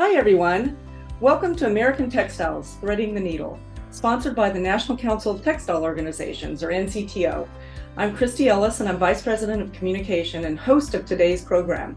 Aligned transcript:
Hi, 0.00 0.14
everyone. 0.14 0.78
Welcome 1.18 1.56
to 1.56 1.66
American 1.66 2.08
Textiles 2.08 2.76
Threading 2.80 3.14
the 3.14 3.20
Needle, 3.20 3.58
sponsored 3.90 4.36
by 4.36 4.48
the 4.48 4.60
National 4.60 4.96
Council 4.96 5.32
of 5.32 5.42
Textile 5.42 5.82
Organizations, 5.82 6.62
or 6.62 6.68
NCTO. 6.68 7.48
I'm 7.96 8.16
Kristi 8.16 8.46
Ellis, 8.46 8.78
and 8.78 8.88
I'm 8.88 8.98
Vice 8.98 9.22
President 9.22 9.60
of 9.60 9.72
Communication 9.72 10.44
and 10.44 10.56
host 10.56 10.94
of 10.94 11.04
today's 11.04 11.44
program. 11.44 11.96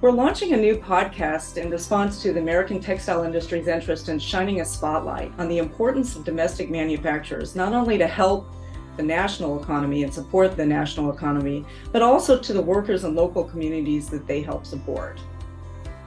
We're 0.00 0.12
launching 0.12 0.52
a 0.52 0.56
new 0.56 0.76
podcast 0.76 1.56
in 1.56 1.70
response 1.70 2.22
to 2.22 2.32
the 2.32 2.38
American 2.38 2.78
textile 2.78 3.24
industry's 3.24 3.66
interest 3.66 4.08
in 4.08 4.20
shining 4.20 4.60
a 4.60 4.64
spotlight 4.64 5.32
on 5.40 5.48
the 5.48 5.58
importance 5.58 6.14
of 6.14 6.24
domestic 6.24 6.70
manufacturers, 6.70 7.56
not 7.56 7.74
only 7.74 7.98
to 7.98 8.06
help 8.06 8.46
the 8.96 9.02
national 9.02 9.60
economy 9.60 10.04
and 10.04 10.14
support 10.14 10.56
the 10.56 10.64
national 10.64 11.12
economy, 11.12 11.64
but 11.90 12.00
also 12.00 12.38
to 12.38 12.52
the 12.52 12.62
workers 12.62 13.02
and 13.02 13.16
local 13.16 13.42
communities 13.42 14.08
that 14.08 14.28
they 14.28 14.40
help 14.40 14.64
support. 14.64 15.18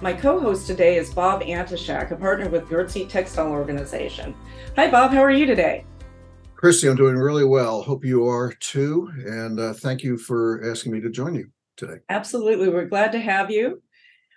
My 0.02 0.13
co-host 0.13 0.65
today 0.65 0.97
is 0.97 1.13
Bob 1.13 1.43
Antoshak, 1.43 2.09
a 2.09 2.15
partner 2.15 2.50
with 2.50 2.64
Gherzi 2.64 3.07
Textile 3.07 3.51
Organization. 3.51 4.33
Hi, 4.75 4.89
Bob. 4.89 5.11
How 5.11 5.19
are 5.19 5.29
you 5.29 5.46
today? 5.46 5.86
Kristi, 6.55 6.89
I'm 6.89 6.96
doing 6.97 7.18
really 7.18 7.46
well. 7.46 7.83
Hope 7.83 8.04
you 8.04 8.25
are 8.25 8.51
too. 8.51 9.11
And 9.27 9.60
uh, 9.60 9.74
thank 9.74 10.01
you 10.01 10.18
for 10.18 10.68
asking 10.68 10.93
me 10.93 11.01
to 11.01 11.11
join 11.11 11.36
you 11.36 11.51
today. 11.77 11.97
Absolutely. 12.10 12.69
We're 12.69 12.87
glad 12.87 13.11
to 13.11 13.19
have 13.19 13.51
you. 13.51 13.83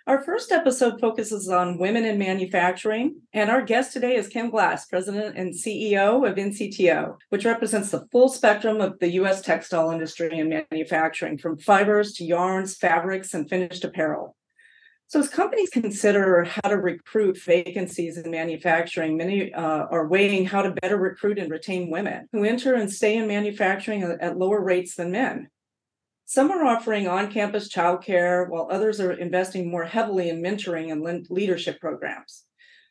Our 0.05 0.21
first 0.21 0.51
episode 0.51 0.99
focuses 1.01 1.49
on 1.49 1.79
women 1.79 2.05
in 2.05 2.19
manufacturing, 2.19 3.21
and 3.33 3.49
our 3.49 3.63
guest 3.63 3.91
today 3.91 4.17
is 4.17 4.27
Kim 4.27 4.51
Glas, 4.51 4.85
President 4.85 5.35
and 5.35 5.51
CEO 5.51 6.29
of 6.29 6.35
NCTO, 6.35 7.15
which 7.29 7.43
represents 7.43 7.89
the 7.89 8.05
full 8.11 8.29
spectrum 8.29 8.81
of 8.81 8.99
the 8.99 9.13
U.S. 9.13 9.41
textile 9.41 9.89
industry 9.89 10.37
and 10.37 10.63
manufacturing, 10.69 11.39
from 11.39 11.57
fibers 11.57 12.13
to 12.13 12.23
yarns, 12.23 12.77
fabrics, 12.77 13.33
and 13.33 13.49
finished 13.49 13.83
apparel. 13.83 14.35
So, 15.07 15.19
as 15.19 15.29
companies 15.29 15.69
consider 15.69 16.43
how 16.45 16.69
to 16.69 16.77
recruit 16.77 17.37
vacancies 17.37 18.17
in 18.17 18.31
manufacturing, 18.31 19.17
many 19.17 19.53
uh, 19.53 19.85
are 19.91 20.07
weighing 20.07 20.45
how 20.45 20.63
to 20.63 20.71
better 20.81 20.97
recruit 20.97 21.37
and 21.37 21.51
retain 21.51 21.91
women 21.91 22.27
who 22.31 22.43
enter 22.43 22.73
and 22.73 22.91
stay 22.91 23.15
in 23.15 23.27
manufacturing 23.27 24.01
at 24.03 24.37
lower 24.37 24.61
rates 24.61 24.95
than 24.95 25.11
men. 25.11 25.49
Some 26.25 26.49
are 26.49 26.65
offering 26.65 27.07
on 27.07 27.31
campus 27.31 27.71
childcare, 27.71 28.49
while 28.49 28.67
others 28.71 28.99
are 28.99 29.11
investing 29.11 29.69
more 29.69 29.85
heavily 29.85 30.29
in 30.29 30.41
mentoring 30.41 30.91
and 30.91 31.27
leadership 31.29 31.79
programs. 31.79 32.45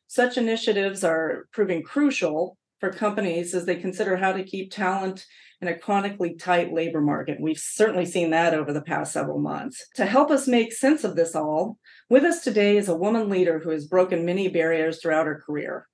Such 0.06 0.39
initiatives 0.39 1.02
are 1.02 1.46
proving 1.52 1.83
crucial 1.83 2.56
for 2.78 2.92
companies 2.92 3.55
as 3.55 3.67
they 3.67 3.74
consider 3.74 4.17
how 4.17 4.33
to 4.33 4.44
keep 4.44 4.70
talent 4.70 5.27
in 5.65 5.73
a 5.73 5.79
chronically 5.79 6.34
tight 6.34 6.75
labor 6.75 7.01
market. 7.01 7.41
We've 7.41 7.59
certainly 7.59 8.05
seen 8.05 8.31
that 8.31 8.53
over 8.53 8.70
the 8.73 8.83
past 8.83 9.15
several 9.15 9.39
months. 9.39 9.83
To 9.95 10.05
help 10.05 10.31
us 10.31 10.47
make 10.47 10.75
sense 10.75 11.05
of 11.05 11.17
this 11.17 11.34
all, 11.34 11.79
with 12.11 12.23
us 12.23 12.45
today 12.45 12.77
is 12.77 12.89
a 12.89 12.97
woman 12.97 13.31
leader 13.31 13.59
who 13.59 13.70
has 13.70 13.87
broken 13.87 14.27
many 14.27 14.48
barriers 14.48 15.01
throughout 15.01 15.27
her 15.27 15.42
career. 15.45 15.89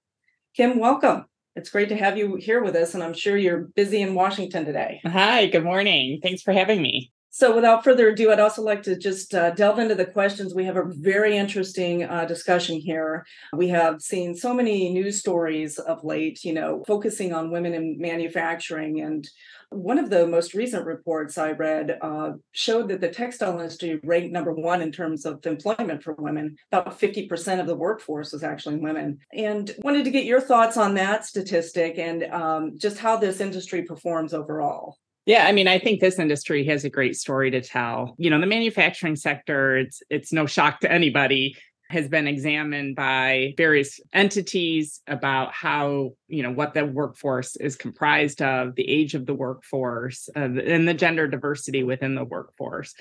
Kim, 0.57 0.81
welcome. 0.81 1.27
It's 1.55 1.71
great 1.71 1.89
to 1.91 1.97
have 1.97 2.19
you 2.19 2.35
here 2.35 2.63
with 2.63 2.75
us, 2.75 2.95
and 2.95 3.03
I'm 3.03 3.15
sure 3.15 3.37
you're 3.37 3.69
busy 3.77 4.03
in 4.03 4.15
Washington 4.15 4.65
today. 4.65 5.01
Hi, 5.05 5.47
good 5.47 5.65
morning. 5.65 6.19
Thanks 6.21 6.43
for 6.43 6.53
having 6.53 6.83
me. 6.83 7.13
So, 7.33 7.55
without 7.55 7.85
further 7.85 8.09
ado, 8.09 8.33
I'd 8.33 8.41
also 8.41 8.61
like 8.61 8.83
to 8.83 8.99
just 8.99 9.35
uh, 9.35 9.51
delve 9.51 9.79
into 9.79 9.95
the 9.95 10.05
questions. 10.05 10.53
We 10.53 10.65
have 10.65 10.77
a 10.77 10.85
very 10.89 11.37
interesting 11.37 12.03
uh, 12.03 12.25
discussion 12.25 12.81
here. 12.81 13.25
We 13.53 13.69
have 13.69 14.03
seen 14.03 14.35
so 14.35 14.53
many 14.53 14.93
news 14.93 15.21
stories 15.21 15.79
of 15.79 16.03
late, 16.03 16.43
you 16.45 16.53
know, 16.53 16.83
focusing 16.89 17.33
on 17.33 17.53
women 17.53 17.73
in 17.73 17.99
manufacturing. 18.01 19.01
And 19.01 19.29
one 19.69 20.01
of 20.01 20.11
the 20.11 20.27
most 20.27 20.55
recent 20.55 20.85
reports 20.85 21.39
I 21.39 21.53
read 21.53 21.99
uh, 22.03 22.33
showed 22.51 22.89
that 22.89 23.01
the 23.01 23.09
textile 23.09 23.61
industry 23.61 24.01
ranked 24.03 24.33
number 24.33 24.53
one 24.53 24.83
in 24.83 24.91
terms 24.91 25.25
of 25.25 25.47
employment 25.47 26.03
for 26.03 26.15
women. 26.15 26.57
About 26.73 26.99
50% 26.99 27.61
of 27.61 27.69
the 27.69 27.77
workforce 27.77 28.33
was 28.33 28.43
actually 28.43 28.79
women. 28.79 29.19
And 29.33 29.71
wanted 29.79 30.03
to 30.03 30.11
get 30.11 30.25
your 30.25 30.41
thoughts 30.41 30.77
on 30.77 30.95
that 30.95 31.25
statistic 31.25 31.97
and 31.97 32.25
um, 32.25 32.73
just 32.77 32.99
how 32.99 33.17
this 33.19 33.41
industry 33.41 33.83
performs 33.83 34.35
overall. 34.35 34.97
Yeah, 35.27 35.47
I 35.47 35.53
mean, 35.53 35.69
I 35.69 35.79
think 35.79 36.01
this 36.01 36.19
industry 36.19 36.65
has 36.67 36.85
a 36.85 36.91
great 36.91 37.15
story 37.15 37.51
to 37.51 37.61
tell. 37.61 38.15
You 38.19 38.31
know, 38.31 38.41
the 38.41 38.47
manufacturing 38.47 39.17
sector, 39.17 39.77
it's 39.77 40.03
it's 40.11 40.33
no 40.33 40.47
shock 40.47 40.81
to 40.81 40.91
anybody 40.91 41.57
has 41.91 42.09
been 42.09 42.29
examined 42.29 42.95
by 42.95 43.53
various 43.57 43.99
entities 44.13 45.01
about 45.09 45.53
how, 45.53 46.13
you 46.29 46.43
know, 46.43 46.53
what 46.53 46.73
the 46.73 46.87
workforce 46.87 47.57
is 47.57 47.75
comprised 47.75 48.41
of, 48.41 48.77
the 48.77 48.89
age 48.89 49.15
of 49.15 49.27
the 49.27 49.35
workforce, 49.35 50.29
uh, 50.37 50.41
and 50.41 50.87
the 50.87 50.95
gender 50.95 51.27
diversity 51.27 51.83
within 51.83 52.15
the 52.15 52.25
workforce. 52.25 52.95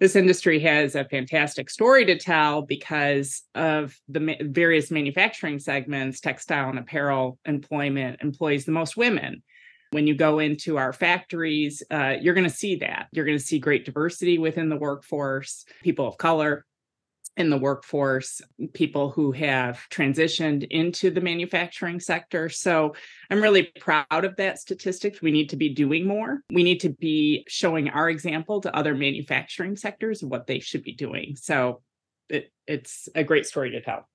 This 0.00 0.14
industry 0.14 0.60
has 0.60 0.94
a 0.94 1.06
fantastic 1.06 1.70
story 1.70 2.04
to 2.04 2.18
tell 2.18 2.60
because 2.60 3.42
of 3.54 3.96
the 4.06 4.20
ma- 4.20 4.34
various 4.42 4.90
manufacturing 4.90 5.58
segments, 5.58 6.20
textile 6.20 6.68
and 6.68 6.78
apparel 6.78 7.38
employment 7.46 8.20
employs 8.20 8.66
the 8.66 8.72
most 8.72 8.98
women. 8.98 9.42
When 9.92 10.06
you 10.06 10.14
go 10.14 10.38
into 10.38 10.78
our 10.78 10.92
factories, 10.92 11.82
uh, 11.90 12.14
you're 12.20 12.34
going 12.34 12.48
to 12.48 12.54
see 12.54 12.76
that. 12.76 13.08
You're 13.12 13.24
going 13.24 13.38
to 13.38 13.44
see 13.44 13.58
great 13.58 13.84
diversity 13.84 14.38
within 14.38 14.68
the 14.68 14.76
workforce, 14.76 15.64
people 15.82 16.06
of 16.06 16.18
color 16.18 16.64
in 17.36 17.50
the 17.50 17.58
workforce, 17.58 18.40
people 18.72 19.10
who 19.10 19.30
have 19.32 19.80
transitioned 19.90 20.66
into 20.70 21.10
the 21.10 21.20
manufacturing 21.20 22.00
sector. 22.00 22.48
So 22.48 22.94
I'm 23.30 23.42
really 23.42 23.70
proud 23.78 24.24
of 24.24 24.36
that 24.36 24.58
statistics. 24.58 25.20
We 25.20 25.32
need 25.32 25.50
to 25.50 25.56
be 25.56 25.68
doing 25.68 26.06
more. 26.06 26.40
We 26.50 26.62
need 26.62 26.80
to 26.80 26.90
be 26.90 27.44
showing 27.46 27.90
our 27.90 28.08
example 28.08 28.62
to 28.62 28.74
other 28.74 28.94
manufacturing 28.94 29.76
sectors 29.76 30.22
of 30.22 30.30
what 30.30 30.46
they 30.46 30.60
should 30.60 30.82
be 30.82 30.94
doing. 30.94 31.36
So 31.36 31.82
it, 32.30 32.50
it's 32.66 33.08
a 33.14 33.22
great 33.22 33.46
story 33.46 33.70
to 33.72 33.82
tell. 33.82 34.08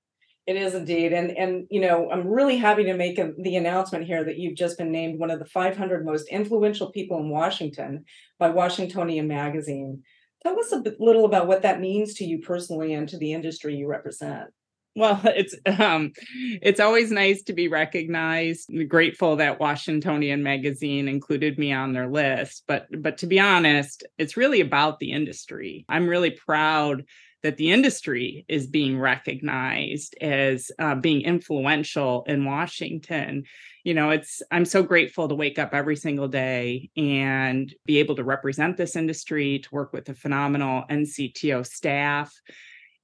It 0.46 0.56
is 0.56 0.74
indeed, 0.74 1.12
and 1.12 1.30
and 1.30 1.66
you 1.70 1.80
know 1.80 2.10
I'm 2.10 2.26
really 2.26 2.56
happy 2.56 2.82
to 2.84 2.94
make 2.94 3.18
a, 3.18 3.30
the 3.38 3.56
announcement 3.56 4.06
here 4.06 4.24
that 4.24 4.38
you've 4.38 4.56
just 4.56 4.76
been 4.76 4.90
named 4.90 5.20
one 5.20 5.30
of 5.30 5.38
the 5.38 5.44
500 5.44 6.04
most 6.04 6.28
influential 6.28 6.90
people 6.90 7.18
in 7.18 7.28
Washington 7.28 8.04
by 8.40 8.50
Washingtonian 8.50 9.28
Magazine. 9.28 10.02
Tell 10.42 10.58
us 10.58 10.72
a 10.72 10.80
bit, 10.80 11.00
little 11.00 11.24
about 11.24 11.46
what 11.46 11.62
that 11.62 11.80
means 11.80 12.14
to 12.14 12.24
you 12.24 12.40
personally 12.40 12.92
and 12.92 13.08
to 13.08 13.18
the 13.18 13.32
industry 13.32 13.76
you 13.76 13.86
represent. 13.86 14.48
Well, 14.96 15.20
it's 15.24 15.54
um, 15.78 16.12
it's 16.60 16.80
always 16.80 17.10
nice 17.10 17.42
to 17.44 17.52
be 17.52 17.68
recognized. 17.68 18.68
I'm 18.68 18.88
grateful 18.88 19.36
that 19.36 19.60
Washingtonian 19.60 20.42
Magazine 20.42 21.08
included 21.08 21.58
me 21.58 21.72
on 21.72 21.92
their 21.92 22.08
list, 22.08 22.64
but 22.66 22.86
but 23.00 23.18
to 23.18 23.26
be 23.26 23.38
honest, 23.38 24.04
it's 24.18 24.36
really 24.36 24.60
about 24.60 24.98
the 24.98 25.12
industry. 25.12 25.84
I'm 25.88 26.08
really 26.08 26.32
proud 26.32 27.04
that 27.42 27.56
the 27.56 27.72
industry 27.72 28.44
is 28.48 28.66
being 28.66 28.98
recognized 28.98 30.16
as 30.20 30.70
uh, 30.78 30.94
being 30.94 31.22
influential 31.22 32.24
in 32.26 32.44
Washington. 32.44 33.44
You 33.84 33.94
know, 33.94 34.10
it's, 34.10 34.42
I'm 34.50 34.64
so 34.64 34.82
grateful 34.82 35.28
to 35.28 35.34
wake 35.34 35.58
up 35.58 35.74
every 35.74 35.96
single 35.96 36.28
day 36.28 36.90
and 36.96 37.72
be 37.84 37.98
able 37.98 38.14
to 38.16 38.24
represent 38.24 38.76
this 38.76 38.94
industry, 38.94 39.58
to 39.58 39.68
work 39.72 39.92
with 39.92 40.04
the 40.04 40.14
phenomenal 40.14 40.84
NCTO 40.88 41.66
staff 41.66 42.32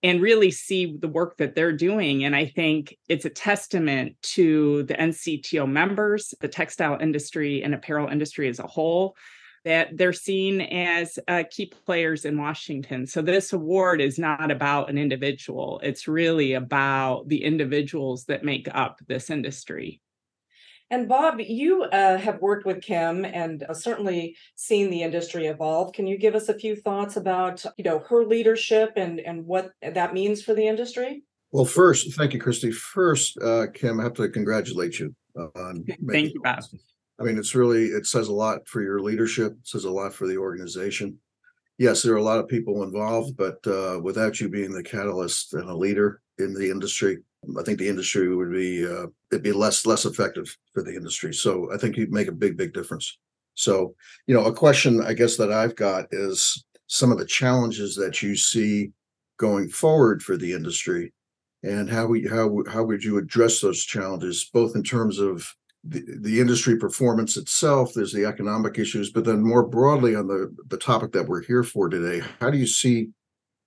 and 0.02 0.22
really 0.22 0.52
see 0.52 0.96
the 0.96 1.08
work 1.08 1.36
that 1.38 1.56
they're 1.56 1.72
doing. 1.72 2.24
And 2.24 2.36
I 2.36 2.46
think 2.46 2.96
it's 3.08 3.24
a 3.24 3.30
testament 3.30 4.14
to 4.22 4.84
the 4.84 4.94
NCTO 4.94 5.68
members, 5.68 6.32
the 6.40 6.46
textile 6.48 6.98
industry 7.00 7.64
and 7.64 7.74
apparel 7.74 8.08
industry 8.08 8.48
as 8.48 8.60
a 8.60 8.66
whole, 8.66 9.16
that 9.68 9.94
they're 9.98 10.14
seen 10.14 10.62
as 10.62 11.18
uh, 11.28 11.44
key 11.50 11.66
players 11.66 12.24
in 12.24 12.38
Washington. 12.38 13.06
So 13.06 13.20
this 13.20 13.52
award 13.52 14.00
is 14.00 14.18
not 14.18 14.50
about 14.50 14.88
an 14.88 14.96
individual, 14.96 15.78
it's 15.82 16.08
really 16.08 16.54
about 16.54 17.28
the 17.28 17.44
individuals 17.44 18.24
that 18.24 18.42
make 18.42 18.66
up 18.74 19.00
this 19.08 19.28
industry. 19.28 20.00
And 20.90 21.06
Bob, 21.06 21.38
you 21.38 21.82
uh, 21.82 22.16
have 22.16 22.40
worked 22.40 22.64
with 22.64 22.80
Kim 22.80 23.26
and 23.26 23.62
uh, 23.64 23.74
certainly 23.74 24.38
seen 24.56 24.88
the 24.88 25.02
industry 25.02 25.48
evolve. 25.48 25.92
Can 25.92 26.06
you 26.06 26.16
give 26.16 26.34
us 26.34 26.48
a 26.48 26.58
few 26.58 26.74
thoughts 26.74 27.18
about, 27.18 27.62
you 27.76 27.84
know, 27.84 27.98
her 28.08 28.24
leadership 28.24 28.94
and 28.96 29.20
and 29.20 29.44
what 29.44 29.72
that 29.82 30.14
means 30.14 30.42
for 30.42 30.54
the 30.54 30.66
industry? 30.66 31.24
Well, 31.52 31.66
first, 31.66 32.14
thank 32.14 32.32
you, 32.32 32.40
Kristi. 32.40 32.72
First, 32.72 33.36
uh, 33.42 33.66
Kim, 33.74 34.00
I 34.00 34.04
have 34.04 34.14
to 34.14 34.30
congratulate 34.30 34.98
you 34.98 35.14
on. 35.36 35.84
Thank 36.10 36.32
you, 36.32 36.40
Bob. 36.42 36.62
I 37.20 37.24
mean, 37.24 37.38
it's 37.38 37.54
really, 37.54 37.86
it 37.86 38.06
says 38.06 38.28
a 38.28 38.32
lot 38.32 38.66
for 38.68 38.82
your 38.82 39.00
leadership, 39.00 39.52
it 39.52 39.66
says 39.66 39.84
a 39.84 39.90
lot 39.90 40.14
for 40.14 40.26
the 40.26 40.36
organization. 40.36 41.18
Yes, 41.78 42.02
there 42.02 42.14
are 42.14 42.18
a 42.18 42.22
lot 42.22 42.38
of 42.38 42.48
people 42.48 42.82
involved, 42.82 43.36
but 43.36 43.64
uh, 43.66 44.00
without 44.02 44.40
you 44.40 44.48
being 44.48 44.72
the 44.72 44.82
catalyst 44.82 45.54
and 45.54 45.68
a 45.68 45.76
leader 45.76 46.20
in 46.38 46.52
the 46.52 46.70
industry, 46.70 47.18
I 47.58 47.62
think 47.62 47.78
the 47.78 47.88
industry 47.88 48.34
would 48.34 48.52
be 48.52 48.84
uh, 48.84 49.06
it'd 49.30 49.44
be 49.44 49.52
less 49.52 49.86
less 49.86 50.04
effective 50.04 50.54
for 50.74 50.82
the 50.82 50.94
industry. 50.94 51.32
So 51.32 51.72
I 51.72 51.76
think 51.76 51.96
you'd 51.96 52.12
make 52.12 52.28
a 52.28 52.32
big 52.32 52.56
big 52.56 52.72
difference. 52.72 53.16
So 53.54 53.94
you 54.26 54.34
know, 54.34 54.44
a 54.44 54.52
question 54.52 55.00
I 55.00 55.12
guess 55.12 55.36
that 55.36 55.52
I've 55.52 55.76
got 55.76 56.06
is 56.10 56.64
some 56.88 57.12
of 57.12 57.18
the 57.18 57.26
challenges 57.26 57.94
that 57.96 58.22
you 58.22 58.34
see 58.36 58.90
going 59.38 59.68
forward 59.68 60.22
for 60.22 60.36
the 60.36 60.52
industry, 60.52 61.12
and 61.62 61.88
how 61.88 62.06
we 62.06 62.26
how 62.26 62.62
how 62.68 62.82
would 62.82 63.04
you 63.04 63.18
address 63.18 63.60
those 63.60 63.84
challenges, 63.84 64.50
both 64.52 64.74
in 64.74 64.82
terms 64.82 65.18
of 65.18 65.48
the, 65.84 66.04
the 66.20 66.40
industry 66.40 66.76
performance 66.76 67.36
itself, 67.36 67.94
there's 67.94 68.12
the 68.12 68.24
economic 68.24 68.78
issues, 68.78 69.10
but 69.10 69.24
then 69.24 69.42
more 69.42 69.62
broadly 69.62 70.14
on 70.14 70.26
the, 70.26 70.54
the 70.68 70.76
topic 70.76 71.12
that 71.12 71.26
we're 71.26 71.42
here 71.42 71.62
for 71.62 71.88
today, 71.88 72.24
how 72.40 72.50
do 72.50 72.58
you 72.58 72.66
see 72.66 73.08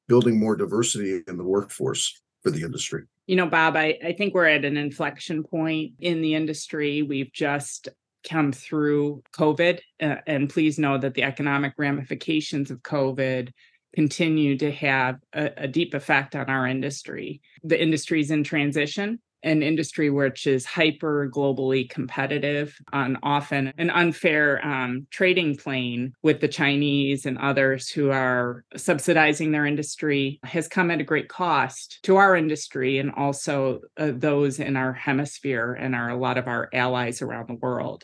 building 0.07 0.39
more 0.39 0.55
diversity 0.55 1.21
in 1.27 1.37
the 1.37 1.43
workforce 1.43 2.21
for 2.43 2.51
the 2.51 2.63
industry? 2.63 3.03
You 3.27 3.37
know, 3.37 3.47
Bob, 3.47 3.75
I, 3.75 3.97
I 4.03 4.13
think 4.13 4.33
we're 4.33 4.45
at 4.45 4.65
an 4.65 4.77
inflection 4.77 5.43
point 5.43 5.93
in 5.99 6.21
the 6.21 6.35
industry. 6.35 7.01
We've 7.01 7.31
just 7.31 7.87
come 8.29 8.51
through 8.51 9.23
COVID, 9.33 9.79
uh, 10.01 10.15
and 10.27 10.49
please 10.49 10.77
know 10.77 10.97
that 10.97 11.13
the 11.13 11.23
economic 11.23 11.73
ramifications 11.77 12.69
of 12.69 12.81
COVID 12.81 13.51
continue 13.95 14.57
to 14.57 14.71
have 14.71 15.17
a, 15.33 15.51
a 15.57 15.67
deep 15.67 15.93
effect 15.93 16.35
on 16.35 16.49
our 16.49 16.67
industry. 16.67 17.41
The 17.63 17.81
industry 17.81 18.21
is 18.21 18.31
in 18.31 18.43
transition 18.43 19.19
an 19.43 19.63
industry 19.63 20.09
which 20.09 20.45
is 20.45 20.65
hyper 20.65 21.29
globally 21.29 21.89
competitive 21.89 22.77
on 22.93 23.17
often 23.23 23.73
an 23.77 23.89
unfair 23.89 24.63
um, 24.65 25.07
trading 25.09 25.57
plane 25.57 26.13
with 26.21 26.39
the 26.39 26.47
Chinese 26.47 27.25
and 27.25 27.37
others 27.37 27.89
who 27.89 28.11
are 28.11 28.63
subsidizing 28.75 29.51
their 29.51 29.65
industry 29.65 30.39
has 30.43 30.67
come 30.67 30.91
at 30.91 31.01
a 31.01 31.03
great 31.05 31.29
cost 31.29 31.99
to 32.03 32.17
our 32.17 32.35
industry 32.35 32.99
and 32.99 33.11
also 33.15 33.79
uh, 33.97 34.11
those 34.13 34.59
in 34.59 34.75
our 34.75 34.93
hemisphere 34.93 35.73
and 35.73 35.95
our 35.95 36.11
a 36.11 36.17
lot 36.17 36.37
of 36.37 36.47
our 36.47 36.69
allies 36.73 37.21
around 37.21 37.47
the 37.47 37.55
world. 37.55 38.03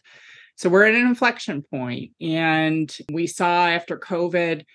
So 0.56 0.70
we're 0.70 0.86
at 0.86 0.96
an 0.96 1.06
inflection 1.06 1.62
point, 1.62 2.14
and 2.20 2.96
we 3.12 3.28
saw 3.28 3.68
after 3.68 4.00
COVID 4.00 4.66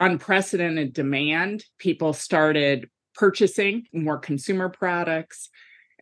unprecedented 0.00 0.92
demand. 0.94 1.64
People 1.78 2.12
started 2.12 2.88
purchasing 3.14 3.86
more 3.92 4.18
consumer 4.18 4.68
products 4.68 5.50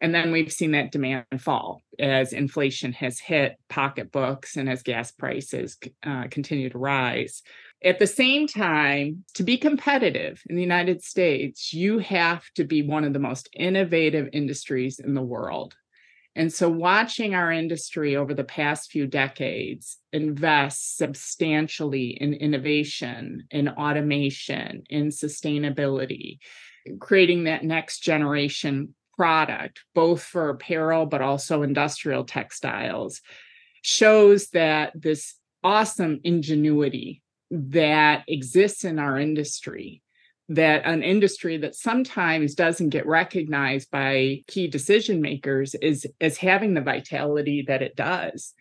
and 0.00 0.14
then 0.14 0.31
we've 0.31 0.52
seen 0.52 0.72
that 0.72 0.93
demand 0.93 1.25
fall 1.38 1.82
as 1.98 2.32
inflation 2.32 2.93
has 2.93 3.19
hit 3.19 3.56
pocketbooks 3.69 4.56
and 4.56 4.69
as 4.69 4.82
gas 4.82 5.10
prices 5.10 5.78
uh, 6.04 6.25
continue 6.31 6.69
to 6.69 6.78
rise. 6.78 7.43
At 7.82 7.98
the 7.98 8.06
same 8.06 8.46
time, 8.46 9.25
to 9.34 9.43
be 9.43 9.56
competitive 9.56 10.43
in 10.48 10.56
the 10.56 10.62
United 10.62 11.02
States, 11.02 11.72
you 11.72 11.98
have 11.98 12.43
to 12.56 12.64
be 12.64 12.82
one 12.82 13.04
of 13.04 13.12
the 13.12 13.19
most 13.19 13.48
innovative 13.54 14.28
industries 14.32 14.98
in 14.98 15.14
the 15.14 15.22
world. 15.22 15.75
And 16.34 16.52
so, 16.52 16.69
watching 16.69 17.34
our 17.34 17.50
industry 17.50 18.14
over 18.16 18.34
the 18.34 18.44
past 18.44 18.90
few 18.90 19.06
decades 19.06 19.96
invest 20.12 20.98
substantially 20.98 22.08
in 22.08 22.34
innovation, 22.34 23.46
in 23.50 23.70
automation, 23.70 24.82
in 24.90 25.08
sustainability, 25.08 26.38
creating 27.00 27.44
that 27.44 27.64
next 27.64 28.00
generation 28.00 28.94
product, 29.17 29.81
both 29.95 30.23
for 30.23 30.51
apparel 30.51 31.07
but 31.07 31.23
also 31.23 31.63
industrial 31.63 32.25
textiles, 32.25 33.21
shows 33.83 34.49
that 34.49 34.93
this 34.95 35.35
awesome 35.65 36.21
ingenuity 36.25 37.23
that 37.51 38.25
exists 38.29 38.85
in 38.85 38.99
our 38.99 39.19
industry 39.19 40.03
that 40.49 40.85
an 40.85 41.03
industry 41.03 41.57
that 41.57 41.75
sometimes 41.75 42.55
doesn't 42.55 42.91
get 42.91 43.07
recognized 43.07 43.91
by 43.91 44.43
key 44.47 44.69
decision 44.69 45.21
makers 45.21 45.75
is 45.77 46.07
as 46.21 46.37
having 46.37 46.75
the 46.75 46.81
vitality 46.81 47.65
that 47.67 47.83
it 47.83 47.97
does 47.97 48.55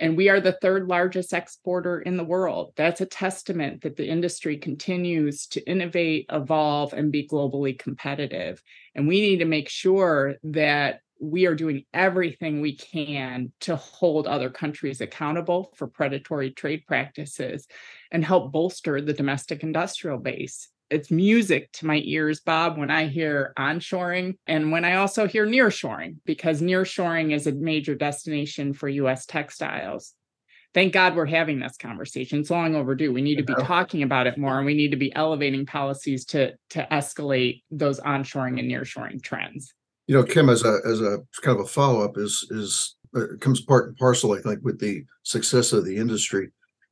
and 0.00 0.16
we 0.16 0.28
are 0.28 0.40
the 0.40 0.58
third 0.60 0.86
largest 0.86 1.32
exporter 1.32 2.00
in 2.00 2.16
the 2.16 2.24
world. 2.24 2.72
That's 2.76 3.00
a 3.00 3.06
testament 3.06 3.82
that 3.82 3.96
the 3.96 4.08
industry 4.08 4.56
continues 4.56 5.46
to 5.48 5.60
innovate, 5.68 6.26
evolve, 6.30 6.92
and 6.92 7.10
be 7.10 7.26
globally 7.26 7.78
competitive. 7.78 8.62
And 8.94 9.08
we 9.08 9.20
need 9.20 9.38
to 9.38 9.44
make 9.44 9.68
sure 9.68 10.36
that 10.44 11.00
we 11.20 11.46
are 11.46 11.54
doing 11.54 11.84
everything 11.92 12.60
we 12.60 12.76
can 12.76 13.52
to 13.60 13.76
hold 13.76 14.26
other 14.26 14.50
countries 14.50 15.00
accountable 15.00 15.72
for 15.74 15.88
predatory 15.88 16.52
trade 16.52 16.84
practices 16.86 17.66
and 18.12 18.24
help 18.24 18.52
bolster 18.52 19.00
the 19.00 19.12
domestic 19.12 19.62
industrial 19.62 20.18
base 20.18 20.68
it's 20.90 21.10
music 21.10 21.70
to 21.72 21.86
my 21.86 22.00
ears, 22.04 22.40
Bob, 22.40 22.78
when 22.78 22.90
I 22.90 23.06
hear 23.06 23.52
onshoring 23.58 24.36
and 24.46 24.72
when 24.72 24.84
I 24.84 24.96
also 24.96 25.26
hear 25.26 25.46
nearshoring, 25.46 26.16
because 26.24 26.60
nearshoring 26.62 27.34
is 27.34 27.46
a 27.46 27.52
major 27.52 27.94
destination 27.94 28.72
for 28.72 28.88
US 28.88 29.26
textiles. 29.26 30.14
Thank 30.74 30.92
God 30.92 31.16
we're 31.16 31.26
having 31.26 31.60
this 31.60 31.76
conversation. 31.76 32.40
It's 32.40 32.50
long 32.50 32.74
overdue. 32.74 33.12
We 33.12 33.22
need 33.22 33.36
to 33.36 33.42
be 33.42 33.54
talking 33.54 34.02
about 34.02 34.26
it 34.26 34.38
more 34.38 34.58
and 34.58 34.66
we 34.66 34.74
need 34.74 34.90
to 34.90 34.96
be 34.96 35.14
elevating 35.14 35.66
policies 35.66 36.24
to, 36.26 36.52
to 36.70 36.86
escalate 36.90 37.62
those 37.70 38.00
onshoring 38.00 38.58
and 38.58 38.70
nearshoring 38.70 39.22
trends. 39.22 39.72
You 40.06 40.14
know, 40.14 40.24
Kim, 40.24 40.48
as 40.48 40.64
a 40.64 40.78
as 40.86 41.02
a 41.02 41.18
kind 41.42 41.58
of 41.58 41.66
a 41.66 41.68
follow-up 41.68 42.16
is 42.16 42.46
is 42.50 42.96
uh, 43.14 43.36
comes 43.40 43.60
part 43.60 43.88
and 43.88 43.96
parcel, 43.96 44.32
I 44.32 44.40
think, 44.40 44.60
with 44.62 44.78
the 44.78 45.04
success 45.22 45.72
of 45.72 45.84
the 45.84 45.96
industry. 45.96 46.48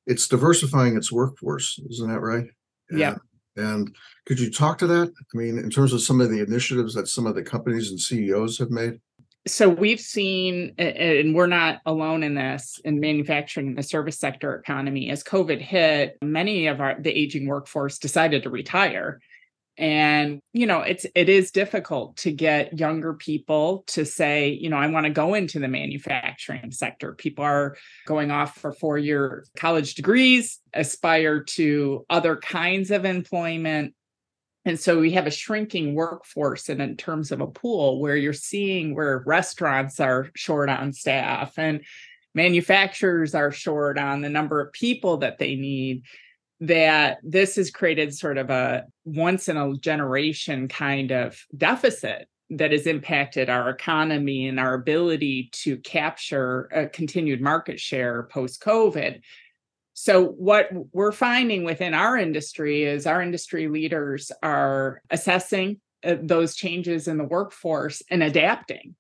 It's 0.07 0.29
diversifying 0.29 0.97
its 0.97 1.11
workforce, 1.11 1.81
isn't 1.91 2.11
that 2.11 2.21
right? 2.21 2.47
Yeah. 2.91 3.17
And 3.57 3.95
could 4.27 4.39
you 4.39 4.51
talk 4.51 4.79
to 4.79 4.87
that? 4.87 5.09
I 5.09 5.37
mean, 5.37 5.59
in 5.59 5.71
terms 5.71 5.93
of 5.93 6.03
some 6.03 6.21
of 6.21 6.31
the 6.31 6.41
initiatives 6.41 6.95
that 6.95 7.09
some 7.09 7.27
of 7.27 7.35
the 7.35 7.43
companies 7.43 7.91
and 7.91 8.01
CEOs 8.01 8.59
have 8.59 8.71
made? 8.71 9.01
So 9.47 9.69
we've 9.69 10.01
seen, 10.01 10.75
and 10.77 11.33
we're 11.33 11.47
not 11.47 11.81
alone 11.87 12.25
in 12.25 12.35
this 12.35 12.81
in 12.85 12.99
manufacturing 12.99 13.69
and 13.69 13.79
the 13.79 13.83
service 13.83 14.19
sector 14.19 14.57
economy. 14.57 15.09
As 15.11 15.23
COVID 15.23 15.61
hit, 15.61 16.19
many 16.21 16.67
of 16.67 16.81
our 16.81 17.01
the 17.01 17.17
aging 17.17 17.47
workforce 17.47 17.99
decided 17.99 18.43
to 18.43 18.51
retire 18.51 19.21
and 19.79 20.41
you 20.53 20.67
know 20.67 20.81
it's 20.81 21.07
it 21.15 21.29
is 21.29 21.51
difficult 21.51 22.17
to 22.17 22.33
get 22.33 22.79
younger 22.79 23.13
people 23.13 23.85
to 23.87 24.07
say 24.07 24.49
you 24.49 24.71
know 24.71 24.77
i 24.79 24.87
want 24.87 25.05
to 25.05 25.11
go 25.11 25.35
into 25.35 25.59
the 25.59 25.69
manufacturing 25.69 26.71
sector. 26.71 27.13
People 27.13 27.45
are 27.45 27.77
going 28.07 28.31
off 28.31 28.59
for 28.59 28.73
four 28.73 28.99
year 28.99 29.45
college 29.57 29.95
degrees 29.95 30.61
aspire 30.75 31.43
to 31.43 32.05
other 32.11 32.37
kinds 32.37 32.91
of 32.91 33.05
employment. 33.05 33.95
And 34.65 34.79
so 34.79 34.99
we 34.99 35.13
have 35.13 35.27
a 35.27 35.31
shrinking 35.31 35.95
workforce 35.95 36.69
and 36.69 36.83
in 36.83 36.97
terms 36.97 37.31
of 37.31 37.41
a 37.41 37.47
pool 37.47 38.01
where 38.01 38.17
you're 38.17 38.33
seeing 38.33 38.95
where 38.95 39.23
restaurants 39.25 40.01
are 40.01 40.31
short 40.35 40.69
on 40.69 40.93
staff 40.93 41.59
and 41.59 41.83
manufacturers 42.35 43.35
are 43.35 43.53
short 43.53 43.99
on 43.99 44.23
the 44.23 44.29
number 44.29 44.61
of 44.61 44.73
people 44.73 45.19
that 45.19 45.39
they 45.39 45.55
need 45.55 46.03
that 46.61 47.19
this 47.23 47.57
has 47.57 47.71
created 47.71 48.15
sort 48.15 48.39
of 48.39 48.51
a 48.51 48.85
once 49.05 49.49
in 49.49 49.57
a 49.57 49.77
generation 49.77 50.69
kind 50.69 51.11
of 51.11 51.39
deficit 51.57 52.29
that 52.51 52.73
has 52.73 52.87
impacted 52.87 53.51
our 53.51 53.69
economy 53.69 54.47
and 54.47 54.61
our 54.61 54.75
ability 54.75 55.51
to 55.53 55.77
capture 55.79 56.69
a 56.73 56.89
continued 56.89 57.41
market 57.41 57.81
share 57.81 58.25
post 58.25 58.63
COVID. 58.63 59.21
So, 59.95 60.25
what 60.25 60.69
we're 60.93 61.13
finding 61.13 61.65
within 61.65 61.95
our 61.95 62.17
industry 62.17 62.85
is 62.85 63.07
our 63.07 63.23
industry 63.23 63.69
leaders 63.69 64.31
are 64.43 65.01
assessing 65.11 65.81
uh, 66.05 66.17
those 66.23 66.55
changes 66.55 67.09
in 67.09 67.17
the 67.17 67.25
workforce 67.25 68.03
and 68.11 68.23
adapting 68.23 68.95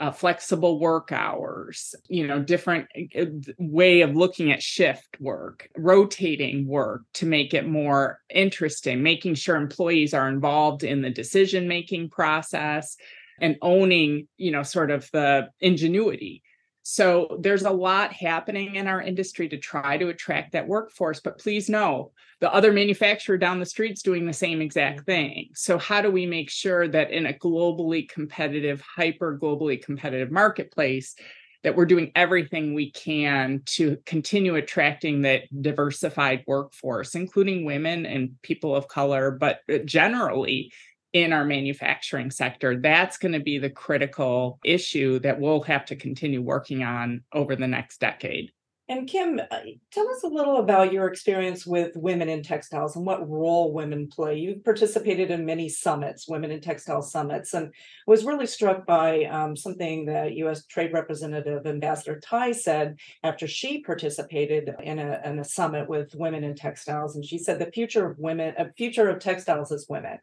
uh, 0.00 0.10
flexible 0.10 0.80
work 0.80 1.12
hours, 1.12 1.94
you 2.08 2.26
know, 2.26 2.40
different 2.40 2.88
uh, 3.18 3.26
way 3.58 4.00
of 4.00 4.16
looking 4.16 4.50
at 4.50 4.62
shift 4.62 5.20
work, 5.20 5.68
rotating 5.76 6.66
work 6.66 7.02
to 7.12 7.26
make 7.26 7.52
it 7.52 7.68
more 7.68 8.18
interesting, 8.30 9.02
making 9.02 9.34
sure 9.34 9.56
employees 9.56 10.14
are 10.14 10.28
involved 10.28 10.84
in 10.84 11.02
the 11.02 11.10
decision 11.10 11.68
making 11.68 12.08
process 12.08 12.96
and 13.42 13.56
owning, 13.60 14.26
you 14.38 14.50
know, 14.50 14.62
sort 14.62 14.90
of 14.90 15.08
the 15.12 15.48
ingenuity 15.60 16.42
so 16.82 17.38
there's 17.40 17.64
a 17.64 17.70
lot 17.70 18.12
happening 18.12 18.76
in 18.76 18.86
our 18.86 19.02
industry 19.02 19.48
to 19.48 19.58
try 19.58 19.98
to 19.98 20.08
attract 20.08 20.52
that 20.52 20.66
workforce. 20.66 21.20
But 21.20 21.38
please 21.38 21.68
know 21.68 22.12
the 22.40 22.52
other 22.52 22.72
manufacturer 22.72 23.36
down 23.36 23.60
the 23.60 23.66
street's 23.66 24.02
doing 24.02 24.26
the 24.26 24.32
same 24.32 24.62
exact 24.62 25.04
thing. 25.04 25.50
So 25.54 25.76
how 25.78 26.00
do 26.00 26.10
we 26.10 26.24
make 26.24 26.50
sure 26.50 26.88
that 26.88 27.10
in 27.10 27.26
a 27.26 27.34
globally 27.34 28.08
competitive, 28.08 28.80
hyper 28.80 29.38
globally 29.38 29.82
competitive 29.82 30.30
marketplace, 30.30 31.14
that 31.62 31.76
we're 31.76 31.84
doing 31.84 32.10
everything 32.14 32.72
we 32.72 32.90
can 32.90 33.60
to 33.66 33.98
continue 34.06 34.54
attracting 34.54 35.20
that 35.22 35.42
diversified 35.60 36.42
workforce, 36.46 37.14
including 37.14 37.66
women 37.66 38.06
and 38.06 38.40
people 38.40 38.74
of 38.74 38.88
color, 38.88 39.30
but 39.30 39.60
uh, 39.70 39.76
generally 39.84 40.72
in 41.12 41.32
our 41.32 41.44
manufacturing 41.44 42.30
sector. 42.30 42.76
That's 42.80 43.18
going 43.18 43.32
to 43.32 43.40
be 43.40 43.58
the 43.58 43.70
critical 43.70 44.58
issue 44.64 45.18
that 45.20 45.40
we'll 45.40 45.62
have 45.62 45.84
to 45.86 45.96
continue 45.96 46.42
working 46.42 46.82
on 46.82 47.22
over 47.32 47.56
the 47.56 47.66
next 47.66 48.00
decade. 48.00 48.52
And 48.90 49.06
Kim, 49.06 49.38
uh, 49.38 49.58
tell 49.92 50.10
us 50.10 50.24
a 50.24 50.26
little 50.26 50.56
about 50.56 50.92
your 50.92 51.06
experience 51.06 51.64
with 51.64 51.94
women 51.94 52.28
in 52.28 52.42
textiles 52.42 52.96
and 52.96 53.06
what 53.06 53.28
role 53.30 53.72
women 53.72 54.08
play. 54.08 54.36
You've 54.36 54.64
participated 54.64 55.30
in 55.30 55.46
many 55.46 55.68
summits, 55.68 56.28
women 56.28 56.50
in 56.50 56.60
textile 56.60 57.00
summits, 57.00 57.54
and 57.54 57.72
was 58.08 58.24
really 58.24 58.48
struck 58.48 58.86
by 58.86 59.26
um, 59.26 59.54
something 59.54 60.06
that 60.06 60.34
U.S. 60.34 60.66
Trade 60.66 60.92
Representative 60.92 61.68
Ambassador 61.68 62.18
Tai 62.18 62.50
said 62.50 62.98
after 63.22 63.46
she 63.46 63.80
participated 63.80 64.74
in 64.82 64.98
a, 64.98 65.20
in 65.24 65.38
a 65.38 65.44
summit 65.44 65.88
with 65.88 66.12
women 66.16 66.42
in 66.42 66.56
textiles. 66.56 67.14
And 67.14 67.24
she 67.24 67.38
said 67.38 67.60
the 67.60 67.70
future 67.70 68.10
of 68.10 68.18
women, 68.18 68.54
a 68.58 68.72
future 68.72 69.08
of 69.08 69.20
textiles 69.20 69.70
is 69.70 69.86
women. 69.88 70.18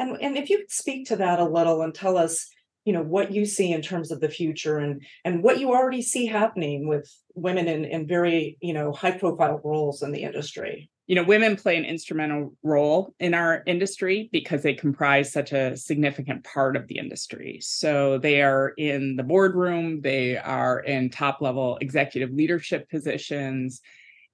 And, 0.00 0.16
and 0.20 0.36
if 0.36 0.50
you 0.50 0.58
could 0.58 0.72
speak 0.72 1.06
to 1.08 1.16
that 1.16 1.38
a 1.38 1.44
little 1.44 1.82
and 1.82 1.94
tell 1.94 2.16
us, 2.16 2.48
you 2.86 2.92
know, 2.94 3.02
what 3.02 3.30
you 3.30 3.44
see 3.44 3.70
in 3.70 3.82
terms 3.82 4.10
of 4.10 4.20
the 4.20 4.30
future 4.30 4.78
and 4.78 5.02
and 5.26 5.42
what 5.44 5.60
you 5.60 5.72
already 5.72 6.00
see 6.00 6.24
happening 6.24 6.88
with 6.88 7.06
women 7.34 7.68
in, 7.68 7.84
in 7.84 8.08
very, 8.08 8.56
you 8.62 8.72
know, 8.72 8.90
high 8.90 9.10
profile 9.10 9.60
roles 9.62 10.02
in 10.02 10.10
the 10.10 10.22
industry. 10.22 10.90
you 11.10 11.16
know, 11.16 11.24
women 11.24 11.56
play 11.56 11.76
an 11.76 11.84
instrumental 11.84 12.54
role 12.62 13.16
in 13.18 13.34
our 13.34 13.64
industry 13.66 14.28
because 14.30 14.62
they 14.62 14.74
comprise 14.74 15.32
such 15.32 15.50
a 15.50 15.76
significant 15.76 16.44
part 16.44 16.76
of 16.76 16.86
the 16.86 16.98
industry. 16.98 17.58
So 17.60 18.18
they 18.18 18.42
are 18.42 18.68
in 18.78 19.16
the 19.16 19.24
boardroom, 19.24 20.02
they 20.02 20.36
are 20.36 20.78
in 20.78 21.10
top 21.10 21.40
level 21.40 21.78
executive 21.80 22.30
leadership 22.30 22.88
positions. 22.88 23.80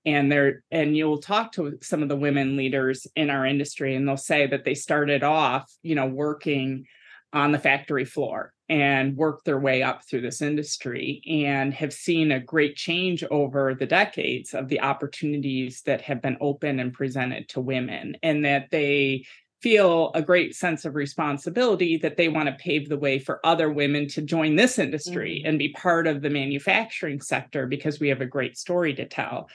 And 0.06 0.32
they're 0.32 0.62
and 0.70 0.96
you'll 0.96 1.18
talk 1.18 1.52
to 1.52 1.78
some 1.82 2.02
of 2.02 2.08
the 2.08 2.16
women 2.16 2.56
leaders 2.56 3.06
in 3.16 3.28
our 3.28 3.44
industry, 3.44 3.94
and 3.94 4.08
they'll 4.08 4.16
say 4.16 4.46
that 4.46 4.64
they 4.64 4.74
started 4.74 5.22
off, 5.22 5.70
you 5.82 5.94
know, 5.94 6.06
working 6.06 6.86
on 7.32 7.52
the 7.52 7.58
factory 7.58 8.04
floor 8.04 8.52
and 8.68 9.16
worked 9.16 9.44
their 9.44 9.58
way 9.58 9.82
up 9.82 10.04
through 10.04 10.20
this 10.20 10.40
industry 10.42 11.22
and 11.28 11.74
have 11.74 11.92
seen 11.92 12.32
a 12.32 12.40
great 12.40 12.76
change 12.76 13.22
over 13.30 13.74
the 13.74 13.86
decades 13.86 14.54
of 14.54 14.68
the 14.68 14.80
opportunities 14.80 15.82
that 15.82 16.00
have 16.00 16.22
been 16.22 16.36
open 16.40 16.80
and 16.80 16.92
presented 16.92 17.48
to 17.48 17.60
women 17.60 18.16
and 18.22 18.44
that 18.44 18.68
they 18.70 19.24
feel 19.62 20.10
a 20.14 20.22
great 20.22 20.54
sense 20.54 20.84
of 20.84 20.94
responsibility 20.94 21.96
that 21.96 22.16
they 22.16 22.28
want 22.28 22.48
to 22.48 22.54
pave 22.54 22.88
the 22.88 22.98
way 22.98 23.18
for 23.18 23.44
other 23.44 23.70
women 23.70 24.06
to 24.06 24.22
join 24.22 24.56
this 24.56 24.78
industry 24.78 25.38
mm-hmm. 25.40 25.48
and 25.48 25.58
be 25.58 25.70
part 25.70 26.06
of 26.06 26.22
the 26.22 26.30
manufacturing 26.30 27.20
sector 27.20 27.66
because 27.66 27.98
we 27.98 28.08
have 28.08 28.20
a 28.20 28.26
great 28.26 28.56
story 28.56 28.94
to 28.94 29.06
tell. 29.06 29.48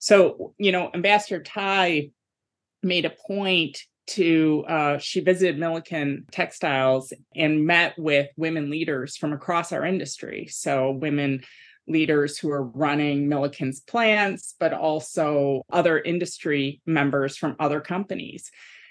So, 0.00 0.54
you 0.58 0.72
know, 0.72 0.90
Ambassador 0.92 1.42
Tai 1.42 2.10
made 2.82 3.04
a 3.04 3.10
point 3.10 3.82
to 4.08 4.64
uh, 4.66 4.98
she 4.98 5.20
visited 5.20 5.58
Milliken 5.58 6.26
Textiles 6.32 7.12
and 7.36 7.64
met 7.64 7.96
with 7.96 8.28
women 8.36 8.68
leaders 8.70 9.16
from 9.16 9.32
across 9.32 9.72
our 9.72 9.84
industry. 9.84 10.48
So 10.50 10.90
women 10.90 11.44
leaders 11.86 12.38
who 12.38 12.50
are 12.50 12.64
running 12.64 13.28
Milliken's 13.28 13.80
plants, 13.80 14.54
but 14.58 14.72
also 14.72 15.62
other 15.70 15.98
industry 15.98 16.80
members 16.86 17.36
from 17.36 17.56
other 17.60 17.80
companies. 17.80 18.50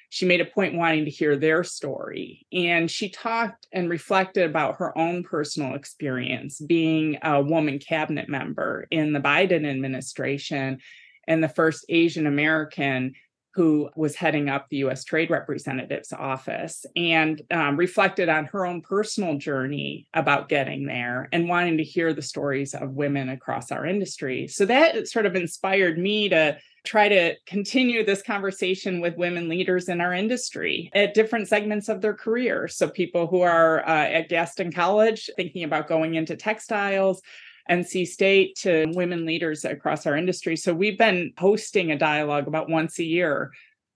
She 0.09 0.25
made 0.25 0.41
a 0.41 0.45
point 0.45 0.75
wanting 0.75 1.05
to 1.05 1.11
hear 1.11 1.37
their 1.37 1.63
story. 1.63 2.45
And 2.51 2.89
she 2.89 3.09
talked 3.09 3.67
and 3.71 3.89
reflected 3.89 4.49
about 4.49 4.77
her 4.77 4.97
own 4.97 5.23
personal 5.23 5.75
experience 5.75 6.59
being 6.59 7.17
a 7.21 7.41
woman 7.41 7.79
cabinet 7.79 8.27
member 8.27 8.87
in 8.89 9.13
the 9.13 9.19
Biden 9.19 9.69
administration 9.69 10.79
and 11.27 11.43
the 11.43 11.49
first 11.49 11.85
Asian 11.89 12.25
American 12.25 13.13
who 13.55 13.89
was 13.95 14.15
heading 14.15 14.47
up 14.47 14.67
the 14.69 14.77
US 14.77 15.03
Trade 15.03 15.29
Representative's 15.29 16.13
office 16.13 16.85
and 16.95 17.41
um, 17.51 17.77
reflected 17.77 18.29
on 18.29 18.45
her 18.45 18.65
own 18.65 18.81
personal 18.81 19.37
journey 19.37 20.07
about 20.13 20.49
getting 20.49 20.85
there 20.85 21.27
and 21.31 21.49
wanting 21.49 21.77
to 21.77 21.83
hear 21.83 22.13
the 22.13 22.21
stories 22.21 22.73
of 22.73 22.93
women 22.93 23.29
across 23.29 23.71
our 23.71 23.85
industry. 23.85 24.47
So 24.47 24.65
that 24.67 25.07
sort 25.07 25.25
of 25.25 25.35
inspired 25.35 25.97
me 25.97 26.29
to 26.29 26.57
try 26.85 27.09
to 27.09 27.35
continue 27.45 28.05
this 28.05 28.21
conversation 28.21 29.01
with 29.01 29.17
women 29.17 29.49
leaders 29.49 29.89
in 29.89 30.01
our 30.01 30.13
industry 30.13 30.89
at 30.93 31.13
different 31.13 31.47
segments 31.47 31.89
of 31.89 32.01
their 32.01 32.13
career. 32.13 32.67
So 32.67 32.89
people 32.89 33.27
who 33.27 33.41
are 33.41 33.87
uh, 33.87 34.07
at 34.07 34.29
Gaston 34.29 34.71
College 34.71 35.29
thinking 35.35 35.63
about 35.63 35.87
going 35.87 36.15
into 36.15 36.35
textiles 36.35 37.21
NC 37.69 38.07
State 38.07 38.55
to 38.57 38.87
women 38.95 39.25
leaders 39.25 39.63
across 39.63 40.07
our 40.07 40.17
industry. 40.17 40.55
So 40.55 40.73
we've 40.73 40.97
been 40.97 41.33
hosting 41.37 41.91
a 41.91 41.97
dialogue 41.97 42.47
about 42.47 42.69
once 42.69 42.99
a 42.99 43.03
year 43.03 43.51